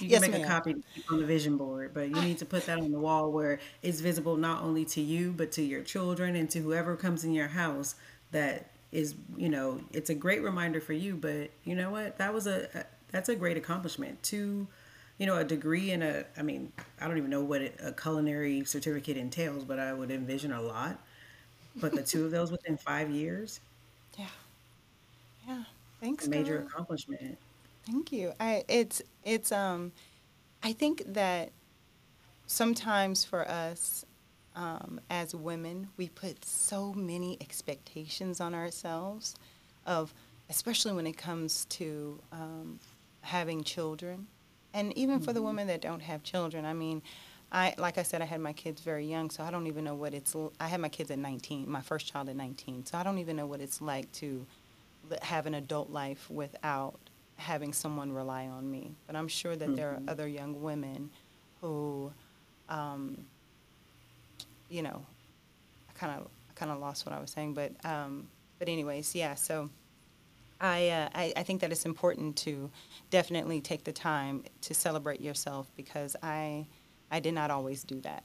You 0.00 0.08
yes, 0.08 0.22
can 0.22 0.32
make 0.32 0.40
ma'am. 0.40 0.50
a 0.50 0.52
copy 0.52 0.74
on 1.08 1.20
the 1.20 1.24
vision 1.24 1.56
board, 1.56 1.92
but 1.94 2.08
you 2.08 2.20
need 2.20 2.38
to 2.38 2.44
put 2.44 2.66
that 2.66 2.78
on 2.78 2.90
the 2.90 2.98
wall 2.98 3.30
where 3.30 3.60
it's 3.80 4.00
visible 4.00 4.36
not 4.36 4.62
only 4.62 4.84
to 4.86 5.00
you, 5.00 5.32
but 5.36 5.52
to 5.52 5.62
your 5.62 5.82
children 5.82 6.34
and 6.34 6.50
to 6.50 6.58
whoever 6.58 6.96
comes 6.96 7.24
in 7.24 7.32
your 7.32 7.46
house 7.48 7.94
that 8.32 8.70
is, 8.94 9.14
you 9.36 9.50
know, 9.50 9.80
it's 9.92 10.08
a 10.08 10.14
great 10.14 10.42
reminder 10.42 10.80
for 10.80 10.94
you, 10.94 11.16
but 11.16 11.50
you 11.64 11.74
know 11.74 11.90
what? 11.90 12.16
That 12.16 12.32
was 12.32 12.46
a, 12.46 12.68
a 12.74 12.84
that's 13.10 13.28
a 13.28 13.36
great 13.36 13.58
accomplishment. 13.58 14.22
To, 14.24 14.66
you 15.18 15.26
know, 15.26 15.36
a 15.36 15.44
degree 15.44 15.90
in 15.90 16.02
a, 16.02 16.24
I 16.36 16.42
mean, 16.42 16.72
I 17.00 17.06
don't 17.06 17.18
even 17.18 17.30
know 17.30 17.44
what 17.44 17.60
it, 17.60 17.76
a 17.82 17.92
culinary 17.92 18.64
certificate 18.64 19.16
entails, 19.16 19.64
but 19.64 19.78
I 19.78 19.92
would 19.92 20.10
envision 20.10 20.52
a 20.52 20.62
lot 20.62 20.98
but 21.76 21.92
the 21.92 22.02
two 22.02 22.24
of 22.24 22.30
those 22.30 22.50
within 22.50 22.76
five 22.76 23.10
years. 23.10 23.60
Yeah. 24.16 24.26
Yeah. 25.48 25.64
Thanks. 26.00 26.28
A 26.28 26.30
major 26.30 26.58
girl. 26.58 26.66
accomplishment. 26.68 27.36
Thank 27.84 28.12
you. 28.12 28.32
I 28.38 28.62
it's 28.68 29.02
it's 29.24 29.50
um 29.50 29.90
I 30.62 30.72
think 30.72 31.02
that 31.14 31.50
sometimes 32.46 33.24
for 33.24 33.48
us 33.48 34.06
um, 34.56 35.00
as 35.10 35.34
women, 35.34 35.88
we 35.96 36.08
put 36.08 36.44
so 36.44 36.92
many 36.92 37.36
expectations 37.40 38.40
on 38.40 38.54
ourselves 38.54 39.34
of 39.86 40.14
especially 40.50 40.92
when 40.92 41.06
it 41.06 41.16
comes 41.16 41.64
to 41.66 42.20
um, 42.32 42.78
having 43.22 43.64
children 43.64 44.26
and 44.72 44.96
even 44.98 45.16
mm-hmm. 45.16 45.24
for 45.24 45.32
the 45.32 45.40
mm-hmm. 45.40 45.48
women 45.48 45.66
that 45.68 45.80
don't 45.80 46.02
have 46.02 46.22
children. 46.22 46.64
I 46.64 46.74
mean, 46.74 47.02
I 47.52 47.74
like 47.78 47.98
I 47.98 48.02
said, 48.02 48.20
I 48.20 48.24
had 48.24 48.40
my 48.40 48.52
kids 48.52 48.80
very 48.82 49.06
young, 49.06 49.30
so 49.30 49.42
I 49.44 49.50
don't 49.50 49.66
even 49.66 49.84
know 49.84 49.94
what 49.94 50.12
it's. 50.12 50.34
I 50.58 50.66
had 50.66 50.80
my 50.80 50.88
kids 50.88 51.10
at 51.10 51.18
19, 51.18 51.70
my 51.70 51.80
first 51.80 52.06
child 52.12 52.28
at 52.28 52.36
19, 52.36 52.86
so 52.86 52.98
I 52.98 53.02
don't 53.02 53.18
even 53.18 53.36
know 53.36 53.46
what 53.46 53.60
it's 53.60 53.80
like 53.80 54.10
to 54.12 54.44
have 55.22 55.46
an 55.46 55.54
adult 55.54 55.90
life 55.90 56.28
without 56.28 56.98
having 57.36 57.72
someone 57.72 58.12
rely 58.12 58.46
on 58.46 58.70
me. 58.70 58.94
But 59.06 59.16
I'm 59.16 59.28
sure 59.28 59.54
that 59.54 59.64
mm-hmm. 59.66 59.74
there 59.76 59.90
are 59.90 59.94
mm-hmm. 59.94 60.08
other 60.08 60.26
young 60.26 60.62
women 60.62 61.10
who, 61.60 62.12
um, 62.68 63.24
you 64.68 64.82
know, 64.82 65.04
I 65.88 65.98
kind 65.98 66.18
of 66.20 66.28
kind 66.54 66.70
of 66.70 66.78
lost 66.78 67.06
what 67.06 67.14
I 67.14 67.20
was 67.20 67.30
saying, 67.30 67.54
but 67.54 67.72
um, 67.84 68.28
but 68.58 68.68
anyways, 68.68 69.14
yeah. 69.14 69.34
So 69.34 69.70
I, 70.60 70.88
uh, 70.88 71.08
I 71.14 71.32
I 71.36 71.42
think 71.42 71.60
that 71.60 71.72
it's 71.72 71.84
important 71.84 72.36
to 72.38 72.70
definitely 73.10 73.60
take 73.60 73.84
the 73.84 73.92
time 73.92 74.44
to 74.62 74.74
celebrate 74.74 75.20
yourself 75.20 75.70
because 75.76 76.16
I 76.22 76.66
I 77.10 77.20
did 77.20 77.34
not 77.34 77.50
always 77.50 77.84
do 77.84 78.00
that. 78.00 78.24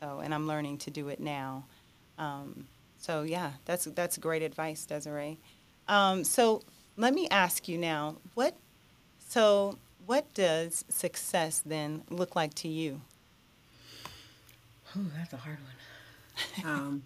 So, 0.00 0.20
and 0.22 0.34
I'm 0.34 0.46
learning 0.46 0.78
to 0.78 0.90
do 0.90 1.08
it 1.08 1.20
now. 1.20 1.64
Um, 2.18 2.66
so 2.98 3.22
yeah, 3.22 3.52
that's 3.64 3.84
that's 3.86 4.18
great 4.18 4.42
advice, 4.42 4.86
Desireah. 4.88 5.36
Um, 5.88 6.24
so 6.24 6.62
let 6.96 7.14
me 7.14 7.28
ask 7.30 7.68
you 7.68 7.78
now, 7.78 8.16
what 8.34 8.54
so 9.28 9.78
what 10.06 10.32
does 10.34 10.84
success 10.88 11.62
then 11.64 12.02
look 12.10 12.36
like 12.36 12.54
to 12.54 12.68
you? 12.68 13.00
Oh, 14.96 15.06
that's 15.16 15.32
a 15.32 15.36
hard 15.36 15.58
one. 15.58 15.74
Um, 16.64 17.02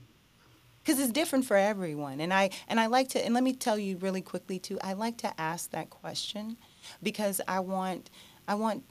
because 0.82 1.00
it's 1.00 1.10
different 1.10 1.46
for 1.46 1.56
everyone 1.56 2.20
and 2.20 2.32
i 2.32 2.50
and 2.68 2.78
i 2.78 2.86
like 2.86 3.08
to 3.08 3.24
and 3.24 3.32
let 3.34 3.42
me 3.42 3.52
tell 3.54 3.78
you 3.78 3.96
really 3.96 4.20
quickly 4.20 4.58
too 4.58 4.78
i 4.82 4.92
like 4.92 5.16
to 5.16 5.40
ask 5.40 5.70
that 5.70 5.88
question 5.90 6.56
because 7.02 7.40
i 7.48 7.58
want 7.58 8.10
i 8.46 8.54
want 8.54 8.84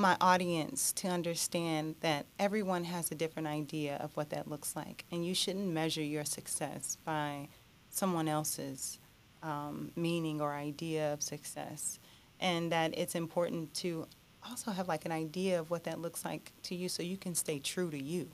my 0.00 0.16
audience 0.20 0.92
to 0.92 1.08
understand 1.08 1.94
that 2.00 2.26
everyone 2.38 2.84
has 2.84 3.10
a 3.10 3.14
different 3.14 3.46
idea 3.48 3.96
of 3.96 4.16
what 4.16 4.30
that 4.30 4.48
looks 4.48 4.74
like, 4.74 5.04
and 5.12 5.26
you 5.26 5.34
shouldn't 5.34 5.68
measure 5.68 6.02
your 6.02 6.24
success 6.24 6.96
by 7.04 7.48
someone 7.90 8.28
else's 8.28 8.98
um, 9.42 9.90
meaning 9.96 10.40
or 10.40 10.54
idea 10.54 11.12
of 11.12 11.22
success, 11.22 11.98
and 12.40 12.72
that 12.72 12.96
it's 12.96 13.14
important 13.14 13.72
to 13.74 14.06
also 14.48 14.70
have 14.70 14.88
like 14.88 15.04
an 15.04 15.12
idea 15.12 15.58
of 15.60 15.70
what 15.70 15.84
that 15.84 16.00
looks 16.00 16.24
like 16.24 16.52
to 16.64 16.74
you, 16.74 16.88
so 16.88 17.02
you 17.02 17.16
can 17.16 17.34
stay 17.34 17.58
true 17.58 17.90
to 17.90 18.02
you, 18.02 18.28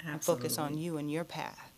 Absolutely. 0.00 0.12
and 0.12 0.24
focus 0.24 0.58
on 0.58 0.78
you 0.78 0.96
and 0.96 1.10
your 1.10 1.24
path. 1.24 1.72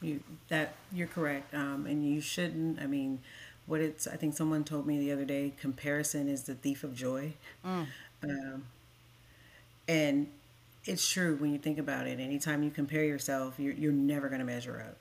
You 0.00 0.20
that 0.48 0.74
you're 0.92 1.08
correct, 1.08 1.54
um, 1.54 1.86
and 1.86 2.04
you 2.06 2.20
shouldn't. 2.20 2.80
I 2.80 2.86
mean 2.86 3.20
what 3.66 3.80
it's 3.80 4.06
i 4.06 4.16
think 4.16 4.34
someone 4.34 4.64
told 4.64 4.86
me 4.86 4.98
the 4.98 5.12
other 5.12 5.24
day 5.24 5.52
comparison 5.60 6.28
is 6.28 6.44
the 6.44 6.54
thief 6.54 6.84
of 6.84 6.94
joy 6.94 7.32
mm. 7.64 7.86
um, 8.24 8.64
and 9.88 10.26
it's 10.84 11.08
true 11.08 11.36
when 11.36 11.52
you 11.52 11.58
think 11.58 11.78
about 11.78 12.06
it 12.06 12.18
anytime 12.18 12.62
you 12.62 12.70
compare 12.70 13.04
yourself 13.04 13.54
you're, 13.58 13.74
you're 13.74 13.92
never 13.92 14.28
going 14.28 14.40
to 14.40 14.44
measure 14.44 14.84
up 14.88 14.96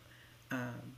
um, 0.58 0.94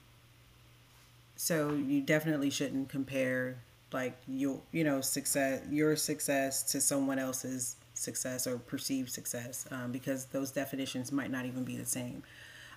so 1.35 1.73
you 1.73 2.01
definitely 2.01 2.49
shouldn't 2.49 2.89
compare 2.89 3.57
like 3.93 4.17
you 4.27 4.61
you 4.71 4.83
know 4.83 5.01
success 5.01 5.61
your 5.69 5.95
success 5.95 6.63
to 6.63 6.81
someone 6.81 7.19
else's 7.19 7.75
success 7.93 8.47
or 8.47 8.57
perceived 8.57 9.11
success 9.11 9.65
um, 9.71 9.91
because 9.91 10.25
those 10.25 10.51
definitions 10.51 11.11
might 11.11 11.29
not 11.31 11.45
even 11.45 11.63
be 11.63 11.77
the 11.77 11.85
same. 11.85 12.23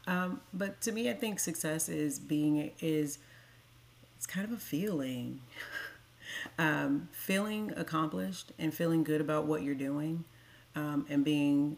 Um, 0.07 0.41
but 0.55 0.81
to 0.83 0.93
me 0.93 1.11
i 1.11 1.15
think 1.15 1.41
success 1.41 1.89
is 1.89 2.19
being 2.19 2.71
is 2.81 3.19
it's 4.17 4.27
kind 4.27 4.47
of 4.47 4.53
a 4.53 4.61
feeling. 4.61 5.41
Um, 6.59 7.09
feeling 7.13 7.73
accomplished 7.77 8.51
and 8.59 8.75
feeling 8.75 9.05
good 9.05 9.21
about 9.21 9.47
what 9.47 9.63
you're 9.63 9.77
doing 9.77 10.25
um, 10.75 11.07
and 11.09 11.25
being 11.25 11.77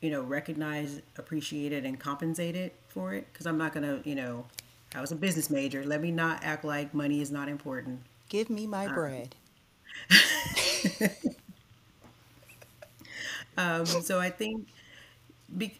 you 0.00 0.10
know 0.10 0.22
recognized 0.22 1.02
appreciated 1.18 1.84
and 1.84 1.98
compensated 1.98 2.70
for 2.88 3.14
it. 3.14 3.26
Because 3.32 3.46
i'm 3.46 3.58
not 3.58 3.74
gonna 3.74 4.00
you 4.04 4.14
know 4.14 4.46
i 4.94 5.00
was 5.00 5.10
a 5.10 5.16
business 5.16 5.50
major. 5.50 5.84
Let 5.84 6.00
me 6.00 6.12
not 6.12 6.44
act 6.44 6.64
like 6.64 6.94
money 6.94 7.20
is 7.20 7.32
not 7.32 7.48
important 7.48 8.00
Give 8.30 8.48
me 8.48 8.66
my 8.66 8.88
bread. 8.88 9.34
um, 13.56 13.86
so 13.86 14.20
i 14.20 14.30
think 14.30 14.66
be, 15.56 15.72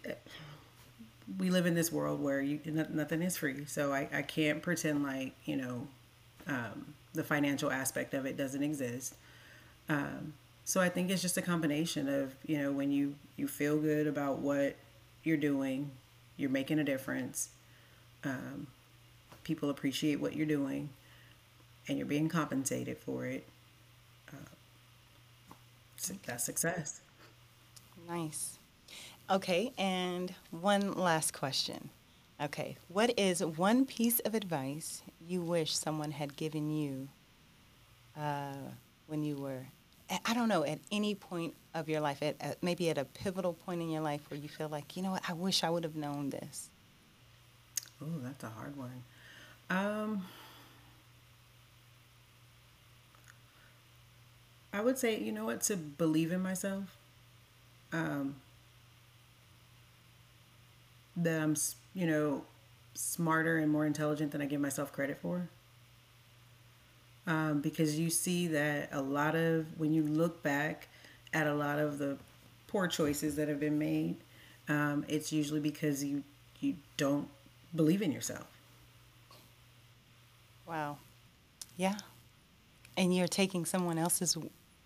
we 1.38 1.50
live 1.50 1.66
in 1.66 1.74
this 1.74 1.92
world 1.92 2.20
where 2.22 2.40
you 2.40 2.60
nothing 2.90 3.22
is 3.22 3.36
free. 3.36 3.64
So 3.66 3.92
i, 3.92 4.08
I 4.12 4.22
can't 4.22 4.62
pretend 4.62 5.02
like 5.04 5.32
you 5.44 5.56
know 5.56 5.86
um, 6.46 6.94
the 7.14 7.24
financial 7.24 7.70
aspect 7.70 8.14
of 8.14 8.26
it 8.26 8.36
doesn't 8.36 8.62
exist. 8.62 9.14
Um, 9.88 10.34
so 10.64 10.80
i 10.80 10.88
think 10.88 11.10
it's 11.10 11.22
just 11.22 11.36
a 11.36 11.42
combination 11.42 12.08
of 12.08 12.34
you 12.46 12.58
know 12.58 12.72
when 12.72 12.90
you 12.92 13.14
you 13.36 13.48
feel 13.48 13.78
good 13.78 14.06
about 14.06 14.38
what 14.40 14.76
you're 15.24 15.36
doing 15.36 15.90
you're 16.36 16.50
making 16.50 16.78
a 16.78 16.84
difference. 16.84 17.50
Um, 18.24 18.66
people 19.44 19.70
appreciate 19.70 20.20
what 20.20 20.36
you're 20.36 20.46
doing 20.46 20.90
and 21.90 21.98
you're 21.98 22.06
being 22.06 22.28
compensated 22.28 22.96
for 22.96 23.26
it 23.26 23.44
uh, 24.32 24.36
that's 26.24 26.44
success 26.44 27.00
Nice. 28.08 28.58
Okay, 29.30 29.72
and 29.78 30.34
one 30.50 30.94
last 30.94 31.32
question. 31.32 31.90
Okay, 32.42 32.76
what 32.88 33.16
is 33.16 33.44
one 33.44 33.84
piece 33.86 34.18
of 34.20 34.34
advice 34.34 35.02
you 35.24 35.40
wish 35.42 35.76
someone 35.76 36.10
had 36.12 36.34
given 36.34 36.70
you 36.72 37.08
uh, 38.18 38.54
when 39.06 39.22
you 39.22 39.36
were, 39.36 39.60
I- 40.10 40.18
I 40.26 40.34
don't 40.34 40.48
know, 40.48 40.64
at 40.64 40.80
any 40.90 41.14
point 41.14 41.54
of 41.74 41.88
your 41.88 42.00
life, 42.00 42.20
at, 42.22 42.34
at 42.40 42.60
maybe 42.62 42.90
at 42.90 42.98
a 42.98 43.04
pivotal 43.04 43.52
point 43.52 43.80
in 43.80 43.90
your 43.90 44.00
life 44.02 44.22
where 44.28 44.40
you 44.40 44.48
feel 44.48 44.68
like, 44.68 44.96
you 44.96 45.02
know 45.04 45.12
what, 45.12 45.22
I 45.28 45.34
wish 45.34 45.62
I 45.62 45.70
would 45.70 45.84
have 45.84 45.94
known 45.94 46.30
this. 46.30 46.68
oh 48.02 48.06
that's 48.24 48.42
a 48.42 48.48
hard 48.48 48.74
one 48.76 49.02
um, 49.68 50.24
i 54.72 54.80
would 54.80 54.98
say 54.98 55.18
you 55.18 55.32
know 55.32 55.44
what 55.46 55.60
to 55.62 55.76
believe 55.76 56.32
in 56.32 56.40
myself 56.42 56.96
um, 57.92 58.36
that 61.16 61.40
i'm 61.40 61.56
you 61.94 62.06
know 62.06 62.42
smarter 62.94 63.58
and 63.58 63.70
more 63.70 63.86
intelligent 63.86 64.32
than 64.32 64.40
i 64.42 64.46
give 64.46 64.60
myself 64.60 64.92
credit 64.92 65.18
for 65.20 65.48
um, 67.26 67.60
because 67.60 67.98
you 67.98 68.10
see 68.10 68.46
that 68.48 68.88
a 68.92 69.00
lot 69.00 69.34
of 69.34 69.66
when 69.78 69.92
you 69.92 70.02
look 70.02 70.42
back 70.42 70.88
at 71.32 71.46
a 71.46 71.54
lot 71.54 71.78
of 71.78 71.98
the 71.98 72.16
poor 72.66 72.86
choices 72.88 73.36
that 73.36 73.48
have 73.48 73.60
been 73.60 73.78
made 73.78 74.16
um, 74.68 75.04
it's 75.08 75.32
usually 75.32 75.60
because 75.60 76.02
you 76.04 76.22
you 76.60 76.74
don't 76.96 77.28
believe 77.74 78.02
in 78.02 78.12
yourself 78.12 78.46
Wow. 80.66 80.98
Yeah. 81.76 81.96
And 82.96 83.14
you're 83.14 83.28
taking 83.28 83.64
someone 83.64 83.98
else's 83.98 84.36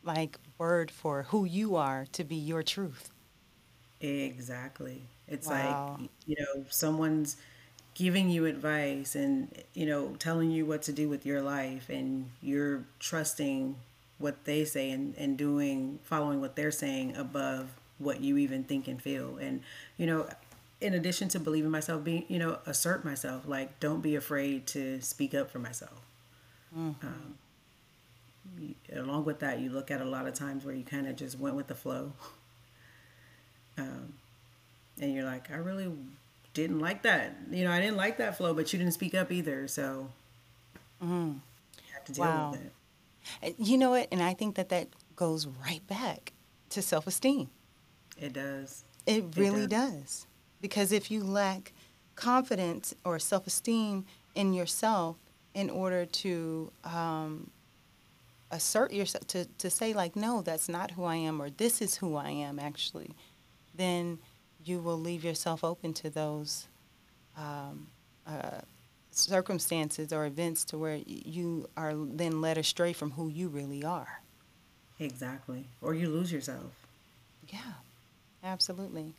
like 0.05 0.39
word 0.59 0.91
for 0.91 1.25
who 1.25 1.45
you 1.45 1.77
are 1.77 2.07
to 2.13 2.25
be 2.25 2.37
your 2.37 2.63
truth. 2.63 3.11
exactly 4.01 5.03
it's 5.29 5.49
Wow. 5.49 5.99
like 5.99 6.09
you 6.27 6.37
know 6.39 6.65
someone's 6.69 7.37
giving 7.95 8.29
you 8.29 8.47
advice 8.47 9.15
and 9.15 9.49
you 9.75 9.87
know 9.87 10.15
telling 10.19 10.51
you 10.51 10.67
what 10.67 10.83
to 10.83 10.93
do 10.93 11.09
with 11.09 11.25
your 11.25 11.41
life 11.43 11.89
and 11.89 12.29
you're 12.43 12.85
trusting 12.99 13.77
what 14.19 14.45
they 14.45 14.65
say 14.65 14.91
and, 14.91 15.15
and 15.17 15.37
doing 15.39 15.99
following 16.05 16.41
what 16.41 16.57
they're 16.57 16.71
saying 16.71 17.17
above 17.17 17.71
what 17.99 18.21
you 18.21 18.37
even 18.37 18.65
think 18.65 18.89
and 18.89 19.01
feel 19.03 19.39
and 19.39 19.61
you 19.97 20.07
know 20.07 20.27
in 20.81 20.95
addition 20.95 21.29
to 21.29 21.39
believing 21.41 21.71
myself 21.71 22.05
being 22.05 22.25
you 22.29 22.39
know 22.39 22.59
assert 22.67 23.05
myself 23.05 23.47
like 23.47 23.79
don't 23.81 24.01
be 24.03 24.15
afraid 24.17 24.67
to 24.67 25.01
speak 25.01 25.35
up 25.35 25.51
for 25.51 25.59
myself 25.59 26.01
um, 27.03 27.35
you- 27.37 27.44
along 28.95 29.25
with 29.25 29.41
that 29.41 29.59
you 29.61 29.71
look 29.71 29.91
at 29.91 30.01
a 30.01 30.05
lot 30.05 30.27
of 30.27 30.35
times 30.35 30.65
where 30.65 30.75
you 30.75 30.85
kind 30.85 31.07
of 31.07 31.17
just 31.17 31.39
went 31.39 31.57
with 31.57 31.67
the 31.67 31.75
flow 31.75 32.13
um, 33.79 34.13
and 35.01 35.13
you're 35.13 35.25
like 35.25 35.51
i 35.51 35.57
really 35.57 35.91
didn't 36.53 36.79
like 36.79 37.03
that 37.03 37.35
you 37.51 37.65
know 37.65 37.71
i 37.73 37.81
didn't 37.81 37.97
like 37.97 38.17
that 38.19 38.37
flow 38.37 38.55
but 38.55 38.73
you 38.73 38.79
didn't 38.79 38.95
speak 38.95 39.15
up 39.15 39.33
either 39.33 39.67
so 39.67 40.09
you 41.03 41.41
have 41.93 42.05
to 42.05 42.13
deal 42.13 42.25
Wow. 42.25 42.51
with 42.53 42.61
it 42.63 42.73
You 43.59 43.79
know 43.79 43.91
what? 43.91 44.09
And 44.13 44.23
I 44.23 44.35
think 44.35 44.55
that 44.57 44.69
that 44.69 44.89
goes 45.17 45.47
right 45.47 45.85
back 45.87 46.33
to 46.71 46.83
self 46.83 47.07
esteem. 47.07 47.49
it 48.19 48.33
does 48.35 48.85
It 49.07 49.25
really 49.37 49.67
does. 49.67 49.93
does. 49.93 50.27
Because 50.61 50.93
if 50.93 51.11
you 51.11 51.25
lack 51.25 51.73
confidence 52.17 52.95
or 53.05 53.19
self 53.19 53.47
esteem 53.47 54.05
in 54.35 54.53
yourself 54.53 55.17
in 55.55 55.71
order 55.71 56.05
to 56.05 56.71
um, 56.85 57.51
assert 58.55 58.93
yourself, 58.93 59.27
to, 59.29 59.45
to 59.59 59.69
say, 59.71 59.93
like, 59.93 60.15
no, 60.17 60.43
that's 60.43 60.69
not 60.69 60.93
who 60.93 61.05
I 61.05 61.17
am, 61.17 61.41
or 61.43 61.51
this 61.51 61.83
is 61.83 61.97
who 61.97 62.17
I 62.17 62.31
am 62.31 62.59
actually, 62.59 63.11
then 63.75 64.19
you 64.65 64.79
will 64.79 64.99
leave 64.99 65.25
yourself 65.25 65.63
open 65.65 65.93
to 65.95 66.09
those 66.11 66.69
um, 67.37 67.89
uh, 68.27 68.61
circumstances 69.11 70.13
or 70.13 70.25
events 70.27 70.65
to 70.67 70.79
where 70.79 70.97
y- 70.97 71.03
you 71.07 71.69
are 71.77 71.93
then 71.95 72.41
led 72.41 72.57
astray 72.59 72.93
from 72.93 73.11
who 73.13 73.29
you 73.29 73.49
really 73.49 73.85
are. 73.85 74.21
exactly 75.01 75.65
or 75.83 75.93
you 75.95 76.09
lose 76.09 76.31
yourself 76.33 76.71
Yeah, 77.53 77.75
absolutely. 78.43 79.13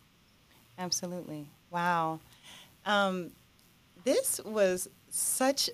Absolutely. 0.79 1.45
Wow. 1.69 2.19
Um, 2.85 3.31
this 4.03 4.39
was 4.43 4.89
such 5.09 5.69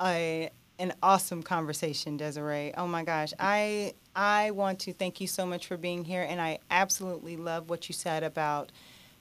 a 0.00 0.50
an 0.82 0.92
awesome 1.00 1.44
conversation, 1.44 2.18
Desireah. 2.18 2.74
Oh 2.76 2.88
my 2.88 3.04
gosh. 3.04 3.32
I 3.38 3.94
I 4.16 4.50
want 4.50 4.80
to 4.80 4.92
thank 4.92 5.20
you 5.20 5.28
so 5.28 5.46
much 5.46 5.68
for 5.68 5.76
being 5.76 6.04
here 6.04 6.26
and 6.28 6.40
I 6.40 6.58
absolutely 6.70 7.36
love 7.36 7.70
what 7.70 7.88
you 7.88 7.94
said 7.94 8.24
about 8.24 8.72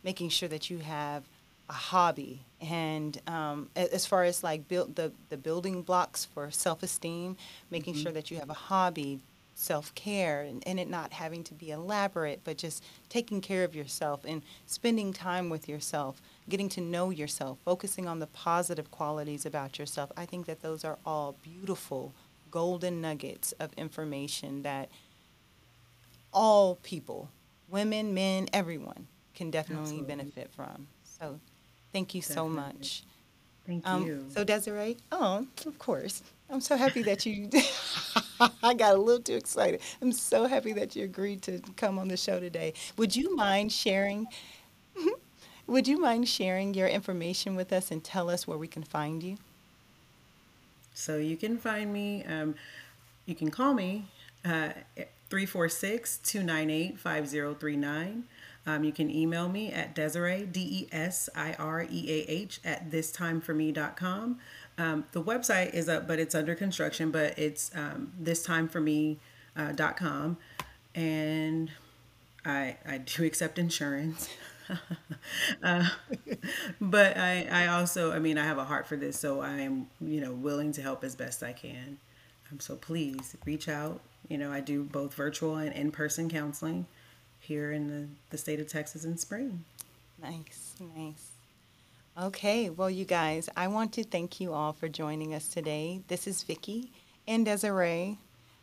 making 0.04 0.30
sure 0.30 0.50
that 0.50 0.70
you 0.70 0.80
have 0.80 1.24
a 1.70 1.74
hobby 1.74 2.42
and 2.60 3.22
um, 3.28 3.70
as 3.76 4.06
far 4.06 4.24
as 4.24 4.44
like 4.44 4.68
build 4.68 4.96
the, 4.96 5.14
the 5.30 5.38
building 5.38 5.84
blocks 5.84 6.26
for 6.26 6.52
self-esteem 6.52 7.38
making 7.70 7.94
sure 7.94 8.12
that 8.12 8.30
you 8.30 8.38
have 8.38 8.50
a 8.50 8.54
hobby 8.54 9.20
self-care 9.54 10.42
and, 10.42 10.64
and 10.66 10.80
it 10.80 10.90
not 10.90 11.14
having 11.14 11.44
to 11.44 11.54
be 11.54 11.70
elaborate 11.72 12.42
but 12.44 12.58
just 12.58 12.84
taking 13.10 13.42
care 13.42 13.64
of 13.64 13.76
yourself 13.76 14.22
and 14.26 14.42
spending 14.66 15.14
time 15.14 15.50
with 15.50 15.70
yourself 15.70 16.22
getting 16.50 16.70
to 16.70 16.82
know 16.82 17.10
yourself 17.10 17.58
focusing 17.64 18.08
on 18.08 18.20
the 18.20 18.28
positive 18.28 18.90
qualities 18.90 19.46
about 19.46 19.78
yourself 19.78 20.12
i 20.18 20.26
think 20.26 20.46
that 20.46 20.62
those 20.62 20.84
are 20.84 20.98
all 21.06 21.36
beautiful 21.44 22.14
golden 22.50 23.02
nuggets 23.02 23.52
of 23.54 23.72
information 23.74 24.62
that 24.64 24.90
all 26.34 26.76
people, 26.84 27.30
women, 27.70 28.14
men, 28.14 28.48
everyone 28.54 29.08
can 29.36 29.52
definitely 29.52 29.84
Absolutely. 29.84 30.16
benefit 30.16 30.52
from. 30.56 30.88
So 31.04 31.40
thank 31.94 32.14
you 32.16 32.22
so 32.22 32.48
much. 32.48 33.04
thank 33.66 33.88
Um, 33.88 34.06
you 34.06 34.26
so 34.30 34.44
Desireah, 34.46 34.98
oh, 35.12 35.48
of 35.66 35.80
course. 35.80 36.22
I'm 36.52 36.62
so 36.62 36.76
happy 36.76 37.02
that 37.04 37.26
you 37.26 37.50
I 38.64 38.74
got 38.74 38.96
a 38.96 38.98
little 38.98 39.22
too 39.22 39.36
excited. 39.36 39.82
I'm 40.02 40.12
so 40.12 40.46
happy 40.46 40.74
that 40.74 40.96
you 40.96 41.04
agreed 41.04 41.42
to 41.44 41.62
come 41.78 41.98
on 41.98 42.08
the 42.08 42.18
show 42.18 42.40
today. 42.40 42.74
Would 42.98 43.16
you 43.16 43.36
mind 43.36 43.72
sharing 43.72 44.28
would 45.68 45.88
you 45.88 46.00
mind 46.00 46.28
sharing 46.28 46.74
your 46.74 46.88
information 46.88 47.56
with 47.56 47.72
us 47.72 47.92
and 47.92 48.04
tell 48.04 48.30
us 48.30 48.46
where 48.48 48.58
we 48.58 48.68
can 48.68 48.84
find 48.84 49.24
you? 49.24 49.38
So 50.94 51.18
you 51.18 51.38
can 51.38 51.58
find 51.58 51.94
me, 51.94 52.26
um, 52.26 52.56
you 53.26 53.36
can 53.36 53.50
call 53.50 53.74
me 53.74 54.06
uh, 54.44 54.72
346 55.30 56.18
298 56.18 57.00
5039. 57.00 58.24
Um, 58.68 58.84
you 58.84 58.92
can 58.92 59.10
email 59.10 59.50
me 59.50 59.72
at 59.72 59.96
Desireah, 59.96 60.52
D 60.52 60.60
E 60.62 60.88
S 60.92 61.30
I 61.36 61.54
R 61.54 61.84
E 61.90 62.06
A 62.10 62.32
H, 62.32 62.60
at 62.64 62.92
thistimeforme.com. 62.92 64.40
Um, 64.82 65.06
the 65.12 65.22
website 65.22 65.76
is 65.76 65.88
up, 65.88 66.08
but 66.08 66.18
it's 66.18 66.34
under 66.34 66.56
construction, 66.56 67.12
but 67.12 67.38
it's 67.38 67.70
um, 67.76 68.14
thistimeforme.com. 68.24 70.38
And 70.96 71.72
I, 72.44 72.78
I 72.88 72.98
do 72.98 73.24
accept 73.24 73.60
insurance. 73.60 74.28
uh, 75.64 75.88
but 76.82 77.16
I, 77.16 77.48
I 77.52 77.68
also, 77.68 78.12
I 78.12 78.18
mean, 78.18 78.40
I 78.40 78.44
have 78.44 78.58
a 78.58 78.64
heart 78.64 78.88
for 78.88 78.96
this, 78.96 79.20
so 79.20 79.42
I 79.42 79.60
am, 79.60 79.86
you 80.02 80.20
know, 80.20 80.32
willing 80.32 80.72
to 80.72 80.82
help 80.82 81.04
as 81.04 81.16
best 81.16 81.44
I 81.44 81.54
can. 81.54 82.00
Um, 82.52 82.60
so 82.60 82.76
please 82.76 83.36
reach 83.46 83.70
out. 83.70 84.02
You 84.30 84.40
know, 84.40 84.52
I 84.52 84.62
do 84.62 84.84
both 84.84 85.14
virtual 85.14 85.58
and 85.58 85.74
in 85.74 85.92
person 85.92 86.28
counseling 86.28 86.88
here 87.40 87.72
in 87.72 87.88
the, 87.88 88.08
the 88.32 88.38
state 88.40 88.60
of 88.60 88.68
Texas 88.68 89.06
in 89.06 89.20
spring. 89.20 89.64
Nice, 90.20 90.74
nice. 90.96 91.31
Okay, 92.20 92.70
well, 92.70 92.90
you 92.90 93.06
guys, 93.06 93.50
I 93.56 93.70
want 93.70 93.94
to 93.94 94.04
thank 94.04 94.42
you 94.42 94.52
all 94.52 94.74
for 94.74 94.90
joining 94.90 95.34
us 95.34 95.48
today. 95.48 96.02
This 96.10 96.28
is 96.28 96.44
Vicki 96.44 96.92
and 97.26 97.48
Desireah, 97.48 98.18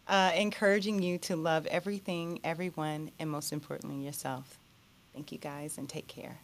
uh, 0.06 0.32
encouraging 0.36 1.00
you 1.00 1.16
to 1.18 1.34
love 1.34 1.66
everything, 1.66 2.40
everyone, 2.44 3.10
and 3.18 3.30
most 3.30 3.50
importantly, 3.50 4.04
yourself. 4.04 4.58
Thank 5.14 5.32
you 5.32 5.38
guys 5.38 5.78
and 5.78 5.88
take 5.88 6.08
care. 6.08 6.40